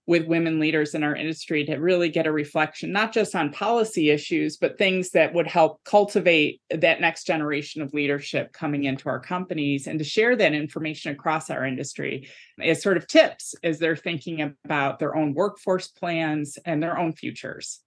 with 0.06 0.26
women 0.26 0.60
leaders 0.60 0.94
in 0.94 1.02
our 1.02 1.16
industry 1.16 1.64
to 1.64 1.76
really 1.76 2.08
get 2.08 2.26
a 2.26 2.32
reflection, 2.32 2.92
not 2.92 3.12
just 3.12 3.34
on 3.34 3.52
policy 3.52 4.10
issues, 4.10 4.56
but 4.56 4.76
things 4.76 5.10
that 5.10 5.32
would 5.32 5.46
help 5.46 5.82
cultivate 5.84 6.60
that 6.70 7.00
next 7.00 7.26
generation 7.26 7.80
of 7.80 7.94
leadership 7.94 8.52
coming 8.52 8.84
into 8.84 9.08
our 9.08 9.20
companies 9.20 9.86
and 9.86 9.98
to 9.98 10.04
share 10.04 10.36
that 10.36 10.52
information 10.52 11.12
across 11.12 11.48
our 11.48 11.64
industry 11.64 12.28
as 12.62 12.82
sort 12.82 12.96
of 12.96 13.06
tips 13.06 13.54
as 13.62 13.78
they're 13.78 13.96
thinking 13.96 14.54
about 14.64 14.98
their 14.98 15.16
own 15.16 15.32
workforce 15.32 15.88
plans 15.88 16.58
and 16.64 16.82
their 16.82 16.98
own 16.98 17.12
futures. 17.12 17.80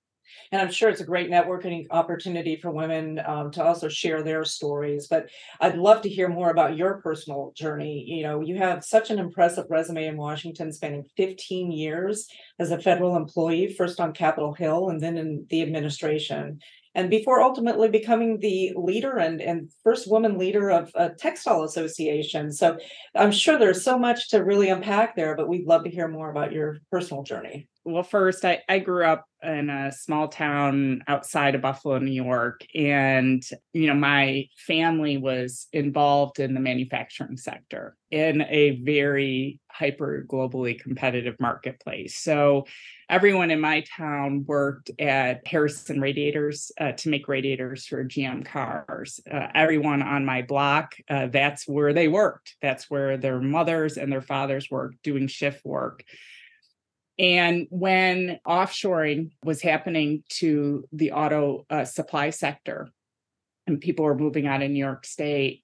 And 0.51 0.61
I'm 0.61 0.71
sure 0.71 0.89
it's 0.89 1.01
a 1.01 1.05
great 1.05 1.29
networking 1.29 1.87
opportunity 1.91 2.55
for 2.55 2.71
women 2.71 3.19
um, 3.25 3.51
to 3.51 3.63
also 3.63 3.89
share 3.89 4.23
their 4.23 4.43
stories. 4.43 5.07
But 5.07 5.29
I'd 5.59 5.77
love 5.77 6.01
to 6.01 6.09
hear 6.09 6.29
more 6.29 6.51
about 6.51 6.77
your 6.77 7.01
personal 7.01 7.51
journey. 7.55 8.03
You 8.07 8.23
know, 8.23 8.41
you 8.41 8.57
have 8.57 8.83
such 8.83 9.09
an 9.09 9.19
impressive 9.19 9.65
resume 9.69 10.07
in 10.07 10.17
Washington, 10.17 10.71
spanning 10.71 11.05
15 11.15 11.71
years 11.71 12.27
as 12.59 12.71
a 12.71 12.79
federal 12.79 13.15
employee, 13.15 13.73
first 13.73 13.99
on 13.99 14.13
Capitol 14.13 14.53
Hill 14.53 14.89
and 14.89 15.01
then 15.01 15.17
in 15.17 15.45
the 15.49 15.61
administration 15.61 16.59
and 16.97 17.11
before 17.11 17.41
ultimately 17.41 17.89
becoming 17.89 18.39
the 18.39 18.73
leader 18.75 19.17
and, 19.17 19.39
and 19.39 19.69
first 19.83 20.09
woman 20.09 20.35
leader 20.39 20.71
of 20.71 20.91
a 20.95 21.11
textile 21.11 21.63
association. 21.63 22.51
So 22.51 22.79
I'm 23.15 23.31
sure 23.31 23.59
there's 23.59 23.83
so 23.83 23.99
much 23.99 24.29
to 24.29 24.39
really 24.39 24.69
unpack 24.69 25.15
there, 25.15 25.35
but 25.35 25.47
we'd 25.47 25.67
love 25.67 25.83
to 25.83 25.91
hear 25.91 26.07
more 26.07 26.31
about 26.31 26.51
your 26.51 26.79
personal 26.91 27.21
journey. 27.21 27.67
Well, 27.85 28.01
first, 28.01 28.43
I, 28.43 28.63
I 28.67 28.79
grew 28.79 29.05
up 29.05 29.25
in 29.43 29.69
a 29.69 29.91
small 29.91 30.27
town 30.27 31.03
outside 31.07 31.53
of 31.53 31.61
Buffalo, 31.61 31.99
New 31.99 32.11
York. 32.11 32.65
And, 32.73 33.43
you 33.73 33.85
know, 33.85 33.93
my 33.93 34.47
family 34.57 35.17
was 35.17 35.67
involved 35.71 36.39
in 36.39 36.55
the 36.55 36.59
manufacturing 36.59 37.37
sector 37.37 37.95
in 38.11 38.41
a 38.41 38.81
very 38.83 39.59
hyper 39.69 40.25
globally 40.27 40.79
competitive 40.79 41.35
marketplace. 41.39 42.17
So 42.17 42.65
everyone 43.09 43.51
in 43.51 43.59
my 43.59 43.83
town 43.95 44.45
worked 44.47 44.91
at 44.99 45.45
Harrison 45.45 46.01
Radiators 46.01 46.71
uh, 46.79 46.93
to 46.93 47.09
make 47.09 47.27
radiators 47.27 47.85
for 47.85 48.03
GM 48.03 48.45
cars. 48.45 49.19
Uh, 49.29 49.47
everyone 49.53 50.01
on 50.01 50.25
my 50.25 50.41
block, 50.41 50.95
uh, 51.09 51.27
that's 51.27 51.67
where 51.67 51.93
they 51.93 52.07
worked. 52.07 52.55
That's 52.61 52.89
where 52.89 53.17
their 53.17 53.39
mothers 53.39 53.97
and 53.97 54.11
their 54.11 54.21
fathers 54.21 54.69
worked 54.71 55.03
doing 55.03 55.27
shift 55.27 55.65
work. 55.65 56.03
And 57.19 57.67
when 57.69 58.39
offshoring 58.47 59.31
was 59.43 59.61
happening 59.61 60.23
to 60.39 60.87
the 60.91 61.11
auto 61.11 61.65
uh, 61.69 61.85
supply 61.85 62.29
sector 62.29 62.89
and 63.65 63.81
people 63.81 64.05
were 64.05 64.17
moving 64.17 64.47
out 64.47 64.61
of 64.61 64.69
New 64.69 64.83
York 64.83 65.05
State, 65.05 65.63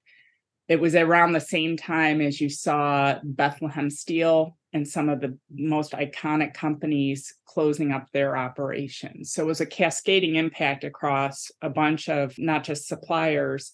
it 0.68 0.80
was 0.80 0.96
around 0.96 1.34
the 1.34 1.42
same 1.42 1.76
time 1.78 2.22
as 2.22 2.40
you 2.40 2.50
saw 2.50 3.20
Bethlehem 3.24 3.90
Steel 3.90 4.58
and 4.72 4.88
some 4.88 5.10
of 5.10 5.22
the 5.22 5.38
most 5.52 5.92
iconic 5.92 6.54
companies 6.54 7.34
closing 7.46 7.92
up 7.92 8.10
their 8.12 8.36
operations. 8.36 9.32
So 9.32 9.44
it 9.44 9.48
was 9.48 9.62
a 9.62 9.66
cascading 9.66 10.36
impact 10.36 10.84
across 10.84 11.52
a 11.62 11.70
bunch 11.70 12.10
of 12.10 12.34
not 12.40 12.64
just 12.64 12.88
suppliers, 12.88 13.72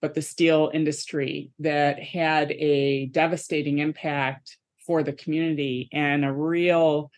but 0.00 0.14
the 0.14 0.22
steel 0.22 0.70
industry 0.72 1.50
that 1.58 2.00
had 2.00 2.52
a 2.52 3.06
devastating 3.06 3.78
impact 3.78 4.58
for 4.86 5.02
the 5.02 5.12
community 5.12 5.88
and 5.92 6.24
a 6.24 6.32
real 6.32 7.10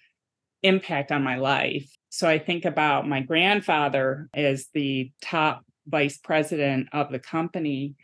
impact 0.62 1.12
on 1.12 1.22
my 1.22 1.36
life. 1.36 1.90
So 2.08 2.28
I 2.28 2.38
think 2.38 2.64
about 2.64 3.06
my 3.06 3.20
grandfather 3.20 4.30
as 4.32 4.68
the 4.72 5.12
top 5.20 5.64
vice 5.86 6.18
president 6.18 6.88
of 6.92 7.10
the 7.10 7.18
company 7.18 7.94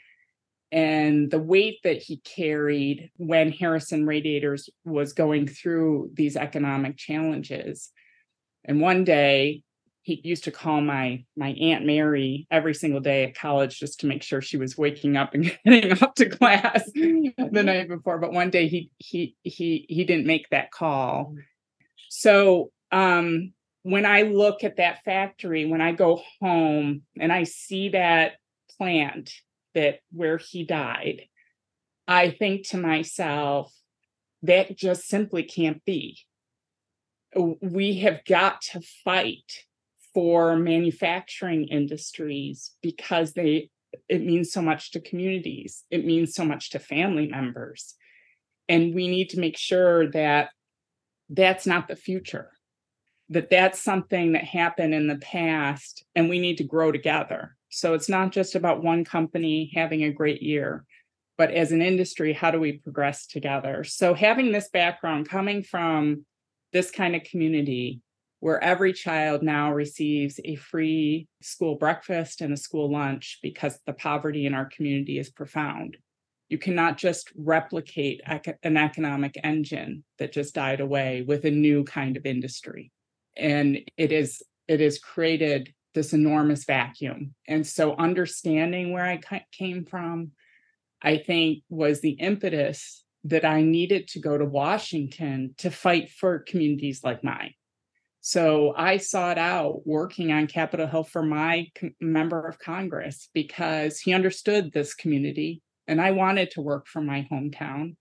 and 0.75 1.31
the 1.31 1.39
weight 1.39 1.79
that 1.85 2.03
he 2.03 2.17
carried 2.17 3.13
when 3.17 3.53
Harrison 3.53 4.07
Radiators 4.07 4.69
was 4.85 5.13
going 5.13 5.47
through 5.47 6.11
these 6.15 6.37
economic 6.37 6.97
challenges. 6.97 7.93
And 8.65 8.81
one 8.81 9.05
day 9.05 9.63
he 10.03 10.21
used 10.25 10.45
to 10.45 10.51
call 10.51 10.81
my 10.81 11.25
my 11.37 11.51
aunt 11.51 11.87
Mary 11.87 12.49
every 12.51 12.75
single 12.75 12.99
day 12.99 13.23
at 13.23 13.37
college 13.37 13.79
just 13.79 14.01
to 14.01 14.09
make 14.09 14.25
sure 14.25 14.43
she 14.43 14.57
was 14.57 14.77
waking 14.77 15.17
up 15.17 15.33
and 15.33 15.45
getting 15.65 15.93
up 16.03 16.17
to 16.17 16.29
class 16.29 16.83
the 16.93 17.33
mm-hmm. 17.39 17.67
night 17.67 17.89
before. 17.89 18.19
But 18.19 18.33
one 18.33 18.51
day 18.51 18.67
he 18.67 18.91
he 18.99 19.37
he 19.45 19.87
he 19.89 20.03
didn't 20.03 20.27
make 20.27 20.51
that 20.51 20.73
call. 20.73 21.35
Mm. 21.37 21.43
So 22.09 22.73
um, 22.91 23.53
when 23.85 24.07
I 24.07 24.23
look 24.23 24.65
at 24.65 24.79
that 24.79 25.05
factory, 25.05 25.67
when 25.67 25.81
I 25.81 25.93
go 25.93 26.21
home 26.41 27.03
and 27.17 27.33
I 27.33 27.45
see 27.45 27.91
that 27.91 28.33
plant 28.77 29.31
that 29.75 30.01
where 30.13 30.39
he 30.39 30.65
died, 30.65 31.23
I 32.07 32.31
think 32.31 32.69
to 32.69 32.77
myself, 32.77 33.73
that 34.43 34.77
just 34.77 35.09
simply 35.09 35.43
can't 35.43 35.85
be. 35.85 36.19
We 37.35 38.01
have 38.01 38.25
got 38.25 38.63
to 38.73 38.81
fight 39.05 39.65
for 40.15 40.57
manufacturing 40.57 41.67
industries 41.69 42.77
because 42.83 43.33
they 43.33 43.71
it 44.09 44.25
means 44.25 44.53
so 44.53 44.63
much 44.63 44.91
to 44.93 45.01
communities 45.01 45.85
it 45.91 46.05
means 46.05 46.35
so 46.35 46.45
much 46.45 46.71
to 46.71 46.79
family 46.79 47.29
members 47.29 47.95
and 48.69 48.95
we 48.95 49.09
need 49.09 49.29
to 49.31 49.41
make 49.41 49.57
sure 49.57 50.11
that 50.11 50.51
that's 51.29 51.67
not 51.67 51.87
the 51.89 51.97
future 51.97 52.51
that 53.29 53.51
that's 53.51 53.81
something 53.81 54.33
that 54.33 54.45
happened 54.45 54.95
in 54.95 55.07
the 55.07 55.19
past 55.19 56.05
and 56.15 56.29
we 56.29 56.39
need 56.39 56.59
to 56.59 56.65
grow 56.65 56.91
together 56.91 57.57
so 57.75 57.95
it's 57.95 58.09
not 58.09 58.33
just 58.33 58.55
about 58.55 58.83
one 58.83 59.05
company 59.05 59.71
having 59.75 60.05
a 60.05 60.13
great 60.13 60.43
year 60.43 60.85
but 61.37 61.51
as 61.51 61.73
an 61.73 61.83
industry 61.83 62.33
how 62.33 62.51
do 62.51 62.61
we 62.61 62.73
progress 62.73 63.27
together 63.27 63.85
so 63.85 64.15
having 64.15 64.53
this 64.53 64.69
background 64.69 65.29
coming 65.29 65.63
from 65.63 66.25
this 66.73 66.91
kind 66.91 67.15
of 67.15 67.23
community 67.25 68.01
where 68.45 68.63
every 68.63 68.93
child 68.93 69.43
now 69.43 69.73
receives 69.73 70.39
a 70.45 70.55
free 70.57 71.27
school 71.41 71.77
breakfast 71.77 72.43
and 72.43 72.53
a 72.53 72.59
school 72.59 72.93
lunch 72.93 73.39
because 73.43 73.79
the 73.87 73.93
poverty 73.95 74.45
in 74.45 74.53
our 74.53 74.67
community 74.67 75.19
is 75.19 75.31
profound. 75.31 75.97
You 76.51 76.59
cannot 76.59 76.99
just 76.99 77.33
replicate 77.39 78.21
an 78.63 78.77
economic 78.77 79.41
engine 79.43 80.05
that 80.19 80.35
just 80.35 80.55
died 80.55 80.81
away 80.81 81.25
with 81.27 81.47
a 81.47 81.51
new 81.51 81.85
kind 81.85 82.19
of 82.19 82.27
industry. 82.27 82.93
And 83.35 83.79
it 83.97 84.13
is 84.13 84.43
it 84.69 84.81
has 84.81 84.99
created 84.99 85.73
this 85.95 86.13
enormous 86.13 86.65
vacuum. 86.65 87.35
And 87.49 87.67
so 87.67 87.95
understanding 87.97 88.93
where 88.93 89.05
I 89.05 89.21
came 89.53 89.85
from, 89.85 90.33
I 91.03 91.19
think 91.19 91.63
was 91.69 92.01
the 92.01 92.11
impetus 92.11 93.05
that 93.25 93.45
I 93.45 93.63
needed 93.63 94.09
to 94.09 94.21
go 94.21 94.37
to 94.37 94.45
Washington 94.45 95.55
to 95.59 95.71
fight 95.71 96.11
for 96.11 96.41
communities 96.41 97.03
like 97.03 97.25
mine. 97.25 97.55
So 98.21 98.73
I 98.77 98.97
sought 98.97 99.39
out 99.39 99.87
working 99.87 100.33
on 100.33 100.47
Capitol 100.47 100.87
Hill 100.87 101.05
for 101.05 101.23
my 101.23 101.69
member 102.01 102.47
of 102.47 102.59
Congress 102.59 103.29
because 103.35 104.01
he 104.01 104.15
understood 104.15 104.73
this 104.73 104.95
community 104.95 105.63
and 105.87 106.01
I 106.01 106.13
wanted 106.13 106.51
to 106.53 106.63
work 106.63 106.87
for 106.87 107.03
my 107.03 107.27
hometown. 107.31 107.97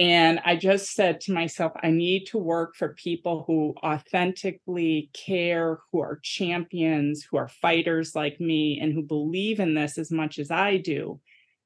And 0.00 0.40
I 0.46 0.56
just 0.56 0.94
said 0.94 1.20
to 1.20 1.32
myself, 1.32 1.72
I 1.82 1.90
need 1.90 2.24
to 2.28 2.38
work 2.38 2.74
for 2.74 2.94
people 2.94 3.44
who 3.46 3.74
authentically 3.84 5.10
care, 5.12 5.80
who 5.92 6.00
are 6.00 6.20
champions, 6.22 7.22
who 7.30 7.36
are 7.36 7.48
fighters 7.48 8.14
like 8.14 8.40
me, 8.40 8.80
and 8.80 8.94
who 8.94 9.02
believe 9.02 9.60
in 9.60 9.74
this 9.74 9.98
as 9.98 10.10
much 10.10 10.38
as 10.38 10.50
I 10.50 10.78
do. 10.78 11.20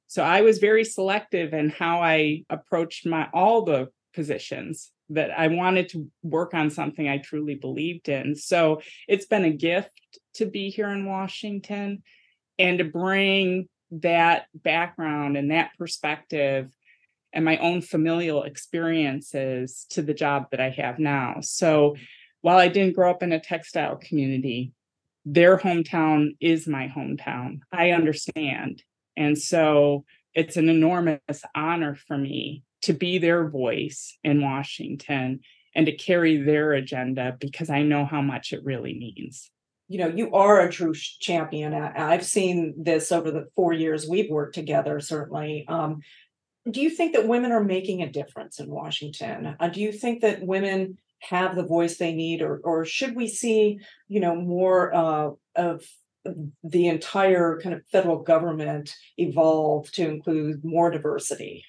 So 0.09 0.25
I 0.25 0.41
was 0.41 0.59
very 0.59 0.85
selective 0.85 1.55
in 1.55 1.71
how 1.71 2.03
I 2.03 2.43
approached 2.51 3.07
my 3.07 3.29
all 3.33 3.63
the 3.63 3.91
positions 4.15 4.91
that 5.11 5.31
I 5.31 5.47
wanted 5.47 5.91
to 5.91 6.11
work 6.25 6.55
on 6.55 6.71
something 6.71 7.09
I 7.09 7.19
truly 7.19 7.55
believed 7.55 8.09
in. 8.09 8.35
So 8.35 8.83
it's 9.07 9.27
been 9.27 9.45
a 9.45 9.53
gift 9.53 9.93
to 10.35 10.47
be 10.47 10.71
here 10.71 10.89
in 10.89 11.07
Washington 11.07 12.03
and 12.59 12.79
to 12.79 12.85
bring 12.85 13.69
that 13.93 14.47
background 14.57 15.37
and 15.37 15.53
that 15.53 15.71
perspective 15.79 16.73
and 17.35 17.45
my 17.45 17.59
own 17.59 17.83
familial 17.83 18.45
experiences 18.45 19.87
to 19.91 20.01
the 20.01 20.15
job 20.15 20.47
that 20.51 20.61
I 20.61 20.71
have 20.71 20.99
now. 20.99 21.37
So 21.41 21.97
while 22.41 22.59
I 22.59 22.69
didn't 22.69 22.95
grow 22.95 23.11
up 23.11 23.23
in 23.23 23.33
a 23.33 23.41
textile 23.41 23.97
community, 23.97 24.73
their 25.27 25.59
hometown 25.59 26.37
is 26.41 26.69
my 26.69 26.89
hometown. 26.89 27.61
I 27.73 27.91
understand. 27.91 28.83
And 29.17 29.37
so 29.37 30.05
it's 30.33 30.57
an 30.57 30.69
enormous 30.69 31.21
honor 31.55 31.97
for 32.07 32.17
me 32.17 32.63
to 32.83 32.93
be 32.93 33.19
their 33.19 33.49
voice 33.49 34.17
in 34.23 34.43
Washington 34.43 35.41
and 35.75 35.87
to 35.87 35.93
carry 35.93 36.37
their 36.37 36.73
agenda 36.73 37.37
because 37.39 37.71
I 37.71 37.83
know 37.83 38.05
how 38.05 38.23
much 38.23 38.53
it 38.53 38.65
really 38.65 38.95
means. 38.95 39.51
You 39.89 39.99
know, 39.99 40.09
you 40.09 40.33
are 40.33 40.61
a 40.61 40.73
true 40.73 40.95
champion. 40.95 41.75
I've 41.75 42.25
seen 42.25 42.75
this 42.77 43.13
over 43.13 43.31
the 43.31 43.49
four 43.55 43.73
years 43.73 44.09
we've 44.09 44.31
worked 44.31 44.55
together, 44.55 44.99
certainly. 45.01 45.65
Um, 45.69 46.01
do 46.71 46.81
you 46.81 46.91
think 46.91 47.15
that 47.15 47.29
women 47.29 47.53
are 47.53 47.63
making 47.63 48.03
a 48.03 48.11
difference 48.11 48.59
in 48.59 48.69
Washington? 48.71 49.57
Uh, 49.61 49.69
do 49.69 49.81
you 49.81 49.93
think 49.93 50.23
that 50.23 50.43
women 50.43 50.99
have 51.21 51.57
the 51.57 51.65
voice 51.65 51.97
they 51.97 52.15
need, 52.15 52.43
or, 52.43 52.61
or 52.65 52.85
should 52.85 53.15
we 53.15 53.27
see, 53.27 53.81
you 54.09 54.21
know, 54.21 54.35
more 54.35 54.95
uh, 54.95 55.31
of 55.57 55.85
the 56.63 56.89
entire 56.89 57.61
kind 57.63 57.75
of 57.75 57.87
federal 57.87 58.19
government 58.23 58.95
evolve 59.19 59.91
to 59.93 60.09
include 60.09 60.65
more 60.65 60.91
diversity? 60.91 61.65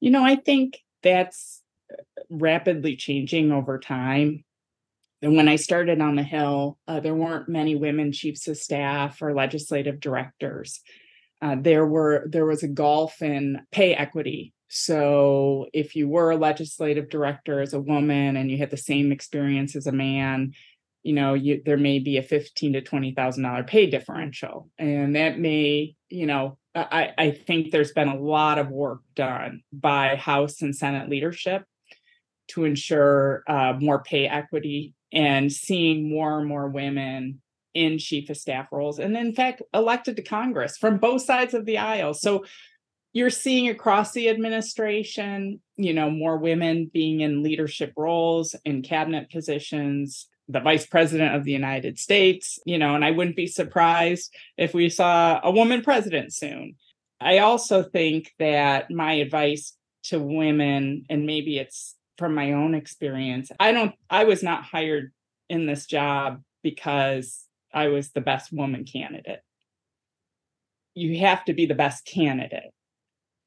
You 0.00 0.10
know, 0.10 0.24
I 0.24 0.36
think 0.36 0.78
that's 1.02 1.62
uh, 1.92 2.02
rapidly 2.30 2.96
changing 2.96 3.52
over 3.52 3.78
time. 3.78 4.44
And 5.20 5.36
when 5.36 5.48
I 5.48 5.56
started 5.56 6.00
on 6.00 6.14
the 6.14 6.22
Hill, 6.22 6.78
uh, 6.86 7.00
there 7.00 7.14
weren't 7.14 7.48
many 7.48 7.74
women 7.74 8.12
chiefs 8.12 8.46
of 8.46 8.56
staff 8.56 9.20
or 9.20 9.34
legislative 9.34 10.00
directors. 10.00 10.80
Uh, 11.40 11.56
there 11.58 11.86
were 11.86 12.26
there 12.28 12.46
was 12.46 12.62
a 12.62 12.68
gulf 12.68 13.22
in 13.22 13.60
pay 13.70 13.94
equity. 13.94 14.52
So 14.68 15.66
if 15.72 15.96
you 15.96 16.08
were 16.08 16.30
a 16.30 16.36
legislative 16.36 17.08
director 17.08 17.60
as 17.60 17.72
a 17.72 17.80
woman 17.80 18.36
and 18.36 18.50
you 18.50 18.58
had 18.58 18.70
the 18.70 18.76
same 18.76 19.12
experience 19.12 19.74
as 19.76 19.86
a 19.86 19.92
man, 19.92 20.52
you 21.02 21.14
know 21.14 21.34
you, 21.34 21.62
there 21.64 21.76
may 21.76 22.00
be 22.00 22.16
a 22.18 22.22
fifteen 22.22 22.72
to 22.74 22.80
twenty 22.80 23.12
thousand 23.14 23.44
dollar 23.44 23.64
pay 23.64 23.86
differential, 23.88 24.68
and 24.78 25.16
that 25.16 25.38
may 25.38 25.94
you 26.08 26.26
know 26.26 26.58
I, 26.74 27.12
I 27.16 27.30
think 27.30 27.70
there's 27.70 27.92
been 27.92 28.08
a 28.08 28.20
lot 28.20 28.58
of 28.58 28.68
work 28.68 29.00
done 29.14 29.62
by 29.72 30.16
House 30.16 30.62
and 30.62 30.74
Senate 30.74 31.08
leadership 31.08 31.64
to 32.48 32.64
ensure 32.64 33.42
uh, 33.48 33.74
more 33.78 34.02
pay 34.02 34.26
equity 34.26 34.94
and 35.12 35.52
seeing 35.52 36.08
more 36.08 36.38
and 36.38 36.48
more 36.48 36.68
women 36.68 37.40
in 37.74 37.98
chief 37.98 38.30
of 38.30 38.36
staff 38.36 38.66
roles 38.72 38.98
and 38.98 39.16
in 39.16 39.34
fact 39.34 39.62
elected 39.74 40.16
to 40.16 40.22
congress 40.22 40.76
from 40.76 40.98
both 40.98 41.22
sides 41.22 41.54
of 41.54 41.66
the 41.66 41.78
aisle. 41.78 42.14
So 42.14 42.44
you're 43.12 43.30
seeing 43.30 43.68
across 43.68 44.12
the 44.12 44.28
administration 44.28 45.60
you 45.76 45.92
know 45.92 46.10
more 46.10 46.38
women 46.38 46.90
being 46.92 47.20
in 47.20 47.42
leadership 47.42 47.92
roles 47.96 48.54
in 48.64 48.82
cabinet 48.82 49.30
positions 49.30 50.28
the 50.48 50.60
vice 50.60 50.86
president 50.86 51.34
of 51.34 51.44
the 51.44 51.52
united 51.52 51.98
states 51.98 52.58
you 52.64 52.78
know 52.78 52.94
and 52.94 53.04
i 53.04 53.10
wouldn't 53.10 53.36
be 53.36 53.46
surprised 53.46 54.34
if 54.56 54.74
we 54.74 54.88
saw 54.88 55.40
a 55.42 55.50
woman 55.50 55.82
president 55.82 56.32
soon. 56.32 56.74
I 57.20 57.38
also 57.38 57.82
think 57.82 58.32
that 58.38 58.92
my 58.92 59.14
advice 59.14 59.74
to 60.04 60.20
women 60.20 61.04
and 61.10 61.26
maybe 61.26 61.58
it's 61.58 61.96
from 62.16 62.34
my 62.34 62.52
own 62.52 62.74
experience 62.74 63.50
i 63.58 63.72
don't 63.72 63.94
i 64.10 64.24
was 64.24 64.42
not 64.42 64.62
hired 64.62 65.12
in 65.48 65.66
this 65.66 65.86
job 65.86 66.40
because 66.62 67.47
I 67.72 67.88
was 67.88 68.10
the 68.10 68.20
best 68.20 68.52
woman 68.52 68.84
candidate. 68.84 69.40
You 70.94 71.18
have 71.20 71.44
to 71.44 71.52
be 71.52 71.66
the 71.66 71.74
best 71.74 72.04
candidate. 72.04 72.72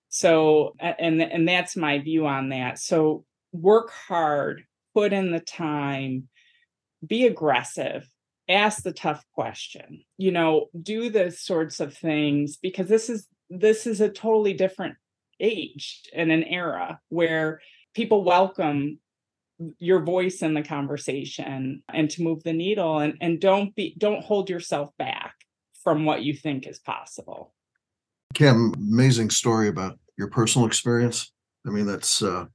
So, 0.09 0.75
and 0.79 1.21
and 1.21 1.47
that's 1.47 1.75
my 1.77 1.99
view 1.99 2.27
on 2.27 2.49
that. 2.49 2.79
So, 2.79 3.25
work 3.51 3.91
hard, 3.91 4.63
put 4.93 5.13
in 5.13 5.31
the 5.31 5.39
time, 5.39 6.27
be 7.05 7.25
aggressive, 7.25 8.09
ask 8.49 8.83
the 8.83 8.93
tough 8.93 9.23
question. 9.33 10.03
You 10.17 10.31
know, 10.31 10.67
do 10.81 11.09
the 11.09 11.31
sorts 11.31 11.79
of 11.79 11.95
things 11.95 12.57
because 12.57 12.87
this 12.87 13.09
is 13.09 13.27
this 13.49 13.87
is 13.87 14.01
a 14.01 14.09
totally 14.09 14.53
different 14.53 14.95
age 15.39 16.03
and 16.13 16.31
an 16.31 16.43
era 16.43 16.99
where 17.09 17.61
people 17.93 18.23
welcome 18.23 18.99
your 19.79 20.03
voice 20.03 20.41
in 20.41 20.53
the 20.53 20.63
conversation 20.63 21.83
and 21.93 22.09
to 22.11 22.23
move 22.23 22.43
the 22.43 22.53
needle 22.53 22.99
and, 22.99 23.15
and 23.21 23.39
don't 23.39 23.75
be 23.75 23.95
don't 23.97 24.23
hold 24.23 24.49
yourself 24.49 24.89
back 24.97 25.35
from 25.83 26.05
what 26.05 26.23
you 26.23 26.33
think 26.33 26.67
is 26.67 26.79
possible. 26.79 27.53
Kim 28.33 28.73
amazing 28.73 29.29
story 29.29 29.67
about 29.67 29.99
your 30.17 30.29
personal 30.29 30.67
experience. 30.67 31.31
I 31.67 31.69
mean 31.69 31.85
that's 31.85 32.21
uh, 32.21 32.45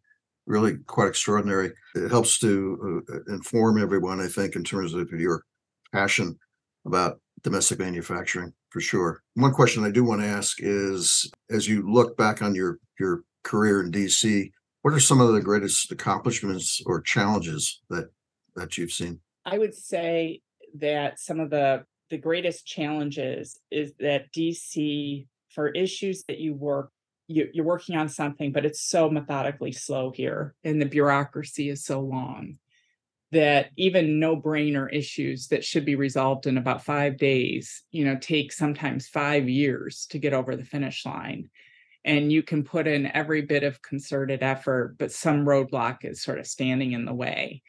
really 0.47 0.79
quite 0.87 1.09
extraordinary. 1.09 1.73
It 1.95 2.11
helps 2.11 2.38
to 2.40 3.03
uh, 3.09 3.33
inform 3.33 3.81
everyone 3.81 4.21
i 4.21 4.29
think 4.29 4.57
in 4.57 4.64
terms 4.64 4.95
of 4.95 5.11
your 5.12 5.45
passion 5.92 6.38
about 6.87 7.21
domestic 7.42 7.79
manufacturing 7.79 8.53
for 8.71 8.81
sure. 8.81 9.23
One 9.35 9.53
question 9.53 9.85
i 9.85 9.90
do 9.90 10.05
want 10.05 10.23
to 10.23 10.27
ask 10.27 10.59
is 10.61 11.31
as 11.51 11.69
you 11.69 11.90
look 11.90 12.16
back 12.16 12.42
on 12.42 12.55
your 12.55 12.79
your 12.99 13.23
career 13.45 13.81
in 13.81 13.92
dc 13.92 14.51
what 14.87 14.94
are 14.94 15.01
some 15.01 15.20
of 15.20 15.33
the 15.33 15.40
greatest 15.40 15.90
accomplishments 15.90 16.81
or 16.87 17.01
challenges 17.01 17.83
that 17.90 18.09
that 18.55 18.79
you've 18.79 18.92
seen? 18.92 19.18
I 19.44 19.59
would 19.59 19.75
say 19.75 20.42
that 20.79 21.18
some 21.18 21.40
of 21.40 21.51
the 21.51 21.85
the 22.09 22.18
greatest 22.18 22.64
challenges 22.64 23.59
is 23.68 23.94
that 23.99 24.33
DC 24.33 25.27
for 25.49 25.70
issues 25.70 26.22
that 26.29 26.38
you 26.38 26.55
work 26.55 26.92
you, 27.27 27.49
you're 27.53 27.64
working 27.64 27.96
on 27.96 28.09
something, 28.09 28.53
but 28.53 28.64
it's 28.64 28.81
so 28.81 29.11
methodically 29.11 29.72
slow 29.72 30.12
here, 30.12 30.55
and 30.62 30.81
the 30.81 30.87
bureaucracy 30.87 31.68
is 31.68 31.85
so 31.85 31.99
long 31.99 32.59
that 33.33 33.70
even 33.77 34.20
no 34.20 34.40
brainer 34.40 34.88
issues 34.92 35.49
that 35.49 35.64
should 35.64 35.85
be 35.85 35.96
resolved 35.96 36.46
in 36.46 36.59
about 36.59 36.85
five 36.85 37.16
days, 37.16 37.83
you 37.90 38.05
know, 38.05 38.16
take 38.20 38.53
sometimes 38.53 39.09
five 39.09 39.49
years 39.49 40.07
to 40.11 40.20
get 40.20 40.33
over 40.33 40.55
the 40.55 40.64
finish 40.64 41.05
line 41.05 41.51
and 42.07 42.33
you 42.33 42.42
can 42.42 42.62
put 42.62 42.87
in 42.87 43.14
every 43.14 43.42
bit 43.42 43.64
of 43.64 43.83
concerted 43.83 44.42
effort, 44.42 44.95
but 44.97 45.12
some 45.12 45.45
roadblock 45.45 46.05
is 46.05 46.23
sort 46.23 46.38
of 46.38 46.47
standing 46.47 46.92
in 46.92 47.05
the 47.05 47.12
way. 47.12 47.62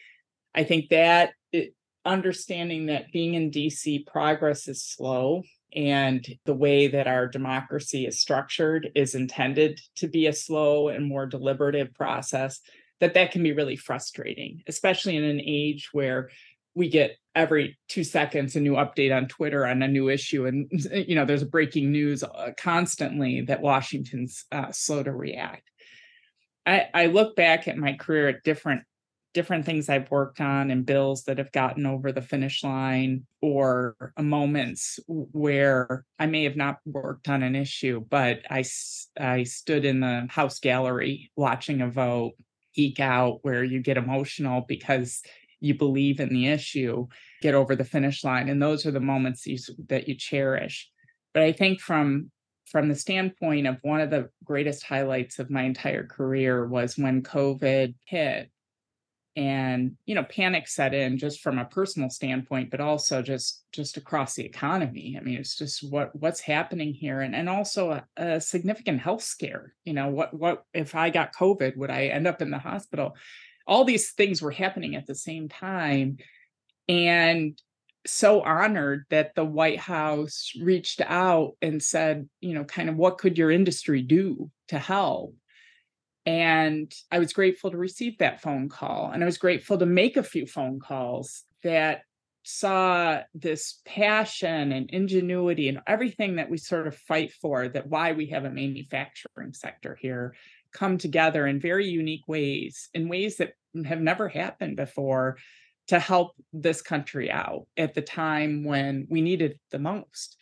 I 0.54 0.64
think 0.64 0.90
that 0.90 1.32
it, 1.52 1.74
understanding 2.06 2.86
that 2.86 3.12
being 3.12 3.34
in 3.34 3.52
DC, 3.52 4.06
progress 4.06 4.68
is 4.68 4.84
slow, 4.84 5.42
and 5.76 6.26
the 6.46 6.54
way 6.54 6.88
that 6.88 7.08
our 7.08 7.28
democracy 7.28 8.06
is 8.06 8.20
structured 8.20 8.92
is 8.96 9.16
intended 9.16 9.82
to 9.98 10.08
be 10.08 10.28
a 10.28 10.34
slow 10.34 10.88
and 10.88 11.06
more 11.06 11.26
deliberative 11.26 11.94
process 11.94 12.62
that 13.00 13.14
that 13.16 13.32
can 13.32 13.44
be 13.44 13.52
really 13.52 13.76
frustrating 13.76 14.64
especially 14.68 15.18
in 15.18 15.24
an 15.24 15.42
age 15.44 15.90
where 15.92 16.30
we 16.78 16.90
get 16.90 17.18
every 17.34 17.78
two 17.90 18.04
seconds 18.04 18.56
a 18.56 18.60
new 18.60 18.74
update 18.74 19.16
on 19.16 19.28
Twitter 19.28 19.66
on 19.66 19.82
a 19.82 19.88
new 19.88 20.10
issue, 20.10 20.46
and 20.46 20.70
you 20.94 21.16
know 21.16 21.26
there's 21.26 21.44
breaking 21.44 21.92
news 21.92 22.24
uh, 22.24 22.52
constantly 22.58 23.42
that 23.42 23.62
Washington's 23.62 24.46
uh, 24.52 24.72
slow 24.72 25.04
to 25.04 25.12
react. 25.12 25.70
I, 26.66 26.88
I 26.94 27.06
look 27.08 27.36
back 27.36 27.68
at 27.68 27.78
my 27.78 27.94
career 27.94 28.30
at 28.30 28.44
different 28.44 28.84
different 29.34 29.66
things 29.66 29.88
I've 29.88 30.10
worked 30.10 30.42
on 30.42 30.72
and 30.72 30.86
bills 30.86 31.24
that 31.24 31.38
have 31.38 31.52
gotten 31.52 31.86
over 31.86 32.12
the 32.12 32.22
finish 32.22 32.64
line 32.64 33.28
or 33.42 33.96
moments 34.20 35.00
where 35.08 36.06
I 36.18 36.26
may 36.26 36.44
have 36.46 36.56
not 36.56 36.78
worked 36.86 37.30
on 37.30 37.44
an 37.44 37.56
issue, 37.56 38.04
but 38.10 38.40
I, 38.50 38.64
I 39.20 39.44
stood 39.44 39.86
in 39.86 40.00
the 40.00 40.26
House 40.28 40.60
gallery 40.60 41.30
watching 41.36 41.82
a 41.82 41.88
vote 41.90 42.34
geek 42.74 43.00
out 43.00 43.40
where 43.44 43.64
you 43.64 43.80
get 43.80 43.98
emotional 43.98 44.66
because 44.68 45.22
you 45.60 45.76
believe 45.76 46.20
in 46.20 46.30
the 46.30 46.48
issue, 46.48 47.08
get 47.42 47.56
over 47.56 47.76
the 47.76 47.84
finish 47.84 48.24
line. 48.24 48.50
And 48.50 48.62
those 48.62 48.86
are 48.86 48.92
the 48.92 49.00
moments 49.00 49.46
you, 49.46 49.58
that 49.88 50.08
you 50.08 50.16
cherish. 50.16 50.90
But 51.34 51.44
I 51.44 51.52
think 51.52 51.80
from 51.80 52.32
from 52.70 52.90
the 52.90 52.96
standpoint 52.96 53.66
of 53.66 53.78
one 53.82 54.02
of 54.02 54.10
the 54.10 54.30
greatest 54.44 54.84
highlights 54.84 55.40
of 55.40 55.50
my 55.50 55.64
entire 55.64 56.06
career 56.06 56.68
was 56.68 56.98
when 56.98 57.24
COVID 57.24 57.96
hit 58.04 58.52
and 59.38 59.96
you 60.08 60.16
know 60.16 60.24
panic 60.24 60.68
set 60.68 60.96
in 60.96 61.16
just 61.16 61.42
from 61.42 61.60
a 61.60 61.66
personal 61.66 62.10
standpoint 62.10 62.72
but 62.72 62.82
also 62.82 63.22
just 63.22 63.64
just 63.72 63.96
across 63.96 64.34
the 64.34 64.44
economy 64.44 65.16
i 65.16 65.24
mean 65.24 65.38
it's 65.38 65.56
just 65.56 65.88
what 65.92 66.10
what's 66.16 66.40
happening 66.40 66.92
here 66.92 67.22
and 67.22 67.36
and 67.36 67.48
also 67.48 67.92
a, 67.92 68.04
a, 68.18 68.42
significant 68.42 69.00
health 69.00 69.22
scare 69.22 69.76
you 69.86 69.94
know 69.94 70.08
what 70.08 70.34
what 70.34 70.64
if 70.74 70.96
i 70.96 71.12
got 71.12 71.36
covid 71.36 71.78
would 71.78 71.92
i 71.92 72.06
end 72.06 72.26
up 72.26 72.42
in 72.42 72.50
the 72.50 72.58
hospital 72.58 73.16
all 73.68 73.84
these 73.84 74.12
things 74.12 74.42
were 74.42 74.52
happening 74.52 74.96
at 74.96 75.06
the 75.06 75.16
same 75.16 75.50
time 75.50 76.18
and 76.88 77.62
so 78.06 78.42
honored 78.42 79.04
that 79.10 79.36
the 79.36 79.44
white 79.44 79.80
house 79.80 80.54
reached 80.62 81.02
out 81.02 81.54
and 81.62 81.84
said 81.84 82.30
you 82.40 82.54
know 82.54 82.64
kind 82.64 82.90
of 82.90 82.96
what 82.96 83.18
could 83.18 83.38
your 83.38 83.52
industry 83.52 84.02
do 84.02 84.50
to 84.70 84.80
help 84.80 85.34
and 86.28 86.94
I 87.10 87.20
was 87.20 87.32
grateful 87.32 87.72
to 87.72 87.78
receive 87.78 88.18
that 88.18 88.42
phone 88.42 88.68
call. 88.68 89.12
And 89.14 89.24
I 89.24 89.26
was 89.26 89.38
grateful 89.38 89.78
to 89.78 89.86
make 89.86 90.18
a 90.18 90.24
few 90.24 90.46
phone 90.46 90.82
calls 90.82 91.46
that 91.64 92.02
saw 92.44 93.22
this 93.34 93.80
passion 93.86 94.74
and 94.74 94.90
ingenuity 94.90 95.70
and 95.70 95.80
everything 95.88 96.36
that 96.36 96.50
we 96.50 96.58
sort 96.58 96.86
of 96.86 96.98
fight 96.98 97.32
for, 97.42 97.70
that 97.70 97.88
why 97.88 98.12
we 98.12 98.28
have 98.28 98.44
a 98.44 98.50
manufacturing 98.50 99.54
sector 99.54 99.98
here 100.02 100.36
come 100.74 100.98
together 100.98 101.48
in 101.48 101.60
very 101.60 101.88
unique 101.88 102.28
ways, 102.28 102.90
in 102.94 103.10
ways 103.10 103.38
that 103.38 103.54
have 103.86 104.02
never 104.02 104.28
happened 104.28 104.76
before 104.78 105.38
to 105.88 106.00
help 106.00 106.34
this 106.52 106.82
country 106.82 107.32
out 107.32 107.68
at 107.78 107.94
the 107.94 108.02
time 108.02 108.64
when 108.64 109.08
we 109.10 109.22
needed 109.22 109.58
the 109.72 109.80
most. 109.80 110.38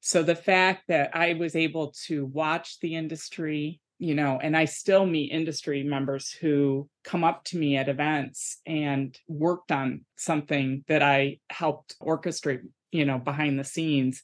So 0.00 0.22
the 0.22 0.34
fact 0.34 0.84
that 0.88 1.14
I 1.14 1.34
was 1.34 1.54
able 1.54 1.92
to 2.06 2.26
watch 2.26 2.78
the 2.80 2.94
industry 2.94 3.80
you 3.98 4.14
know, 4.14 4.38
and 4.40 4.56
I 4.56 4.64
still 4.64 5.04
meet 5.04 5.32
industry 5.32 5.82
members 5.82 6.30
who 6.30 6.88
come 7.02 7.24
up 7.24 7.44
to 7.46 7.58
me 7.58 7.76
at 7.76 7.88
events 7.88 8.60
and 8.64 9.16
worked 9.26 9.72
on 9.72 10.04
something 10.16 10.84
that 10.86 11.02
I 11.02 11.38
helped 11.50 11.96
orchestrate, 12.00 12.60
you 12.92 13.04
know, 13.04 13.18
behind 13.18 13.58
the 13.58 13.64
scenes. 13.64 14.22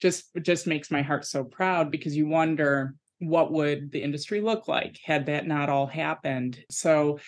Just 0.00 0.30
just 0.40 0.66
makes 0.66 0.90
my 0.90 1.02
heart 1.02 1.26
so 1.26 1.44
proud 1.44 1.90
because 1.90 2.16
you 2.16 2.26
wonder 2.26 2.94
what 3.20 3.52
would 3.52 3.92
the 3.92 4.02
industry 4.02 4.40
look 4.40 4.66
like 4.66 4.98
had 5.04 5.26
that 5.26 5.46
not 5.46 5.68
all 5.68 5.86
happened. 5.86 6.58
So 6.70 7.20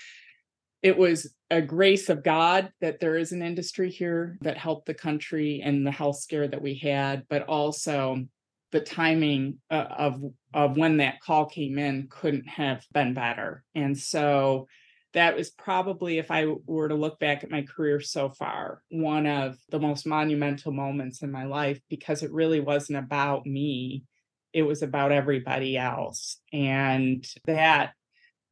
it 0.82 0.98
was 0.98 1.32
a 1.50 1.62
grace 1.62 2.08
of 2.08 2.24
God 2.24 2.72
that 2.80 2.98
there 2.98 3.16
is 3.16 3.30
an 3.32 3.42
industry 3.42 3.90
here 3.90 4.36
that 4.40 4.58
helped 4.58 4.86
the 4.86 4.94
country 4.94 5.62
and 5.64 5.86
the 5.86 5.92
health 5.92 6.16
scare 6.16 6.48
that 6.48 6.62
we 6.62 6.74
had, 6.74 7.24
but 7.28 7.42
also 7.42 8.24
the 8.72 8.80
timing 8.80 9.58
uh, 9.70 9.86
of 9.96 10.22
of 10.54 10.76
when 10.76 10.96
that 10.96 11.20
call 11.20 11.46
came 11.46 11.78
in 11.78 12.08
couldn't 12.10 12.48
have 12.48 12.84
been 12.92 13.14
better. 13.14 13.62
And 13.74 13.96
so 13.96 14.66
that 15.14 15.36
was 15.36 15.50
probably, 15.50 16.18
if 16.18 16.30
I 16.30 16.46
were 16.66 16.88
to 16.88 16.94
look 16.94 17.18
back 17.18 17.44
at 17.44 17.50
my 17.50 17.62
career 17.62 18.00
so 18.00 18.30
far, 18.30 18.82
one 18.90 19.26
of 19.26 19.58
the 19.70 19.78
most 19.78 20.06
monumental 20.06 20.72
moments 20.72 21.22
in 21.22 21.30
my 21.30 21.44
life 21.44 21.80
because 21.90 22.22
it 22.22 22.32
really 22.32 22.60
wasn't 22.60 22.98
about 22.98 23.46
me. 23.46 24.04
It 24.52 24.62
was 24.62 24.82
about 24.82 25.12
everybody 25.12 25.76
else. 25.76 26.38
And 26.52 27.26
that 27.46 27.92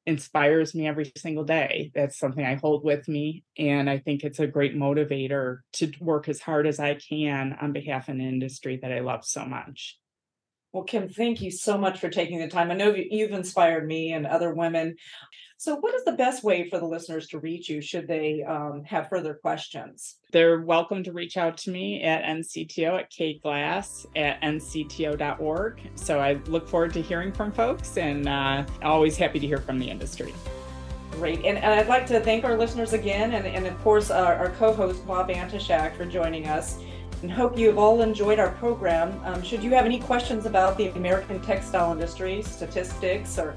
inspires 0.07 0.75
me 0.75 0.87
every 0.87 1.13
single 1.17 1.45
day. 1.45 1.93
That's 1.95 2.19
something 2.19 2.45
I 2.45 2.55
hold 2.55 2.85
with 2.85 3.07
me. 3.09 3.45
And 3.59 3.89
I 3.89 3.99
think 3.99 4.25
it's 4.25 4.41
a 4.41 4.47
great 4.47 4.75
motivator 4.77 5.59
to 5.75 5.93
work 6.01 6.29
as 6.29 6.41
hard 6.41 6.67
as 6.67 6.81
I 6.81 6.95
can 6.95 7.57
on 7.61 7.73
behalf 7.73 8.09
of 8.09 8.15
an 8.15 8.21
industry 8.21 8.79
that 8.83 8.93
I 8.93 9.01
love 9.01 9.25
so 9.25 9.45
much. 9.45 9.99
Well, 10.73 10.85
Kim, 10.85 11.09
thank 11.09 11.43
you 11.43 11.51
so 11.51 11.77
much 11.77 11.99
for 11.99 12.09
taking 12.09 12.39
the 12.39 12.47
time. 12.47 12.71
I 12.71 12.75
know 12.75 12.95
you've 12.95 13.33
inspired 13.33 13.87
me 13.87 14.13
and 14.13 14.25
other 14.25 14.55
women. 14.55 14.97
So, 15.57 15.77
what 15.77 15.95
is 15.95 16.05
the 16.05 16.13
best 16.13 16.45
way 16.45 16.71
for 16.71 16.79
the 16.79 16.87
listeners 16.87 17.27
to 17.29 17.41
reach 17.41 17.69
you 17.69 17.81
should 17.81 18.07
they 18.07 18.45
um, 18.45 18.83
have 18.85 19.09
further 19.09 19.35
questions? 19.35 20.17
They're 20.33 20.61
welcome 20.61 21.03
to 21.05 21.13
reach 21.13 21.37
out 21.37 21.59
to 21.59 21.71
me 21.71 22.03
at 22.03 22.23
ncto 22.25 23.01
at 23.01 23.11
kglas 23.11 24.07
at 24.17 24.41
ncto.org. 24.43 25.81
So, 25.97 26.21
I 26.21 26.35
look 26.47 26.69
forward 26.69 26.95
to 26.95 27.03
hearing 27.03 27.33
from 27.33 27.51
folks 27.51 27.99
and 27.99 28.29
uh, 28.29 28.65
always 28.83 29.17
happy 29.17 29.41
to 29.41 29.47
hear 29.47 29.59
from 29.59 29.81
the 29.81 29.91
industry. 29.91 30.33
Great. 31.11 31.45
And, 31.45 31.59
and 31.59 31.75
I'd 31.75 31.89
like 31.89 32.07
to 32.07 32.21
thank 32.21 32.45
our 32.45 32.57
listeners 32.57 32.93
again, 32.93 33.33
and, 33.33 33.45
and 33.45 33.67
of 33.67 33.79
course, 33.83 34.11
our, 34.11 34.37
our 34.37 34.51
co 34.51 34.73
host, 34.73 35.05
Bob 35.07 35.29
Antoshak, 35.29 35.97
for 35.97 36.07
joining 36.07 36.47
us 36.47 36.79
and 37.23 37.31
hope 37.31 37.59
you've 37.59 37.79
all 37.79 38.03
enjoyed 38.03 38.39
our 38.39 38.51
program. 38.53 39.21
Um, 39.25 39.43
should 39.43 39.63
you 39.63 39.71
have 39.71 39.85
any 39.85 40.01
questions 40.01 40.47
about 40.47 40.77
the 40.77 40.89
American 40.89 41.41
textile 41.41 41.93
industry, 41.93 42.43
statistics, 42.43 43.39
or 43.39 43.55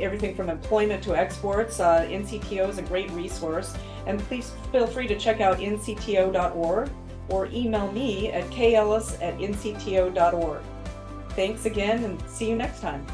everything 0.00 0.34
from 0.34 0.50
employment 0.50 1.02
to 1.04 1.16
exports, 1.16 1.80
uh, 1.80 2.02
NCTO 2.02 2.68
is 2.68 2.78
a 2.78 2.82
great 2.82 3.10
resource. 3.12 3.74
And 4.06 4.20
please 4.20 4.52
feel 4.70 4.86
free 4.86 5.06
to 5.08 5.18
check 5.18 5.40
out 5.40 5.58
ncto.org 5.58 6.90
or 7.28 7.46
email 7.46 7.90
me 7.92 8.30
at 8.30 8.44
kellis 8.50 9.20
at 9.22 9.38
ncto.org. 9.38 10.62
Thanks 11.30 11.66
again 11.66 12.04
and 12.04 12.22
see 12.28 12.48
you 12.48 12.56
next 12.56 12.80
time. 12.80 13.04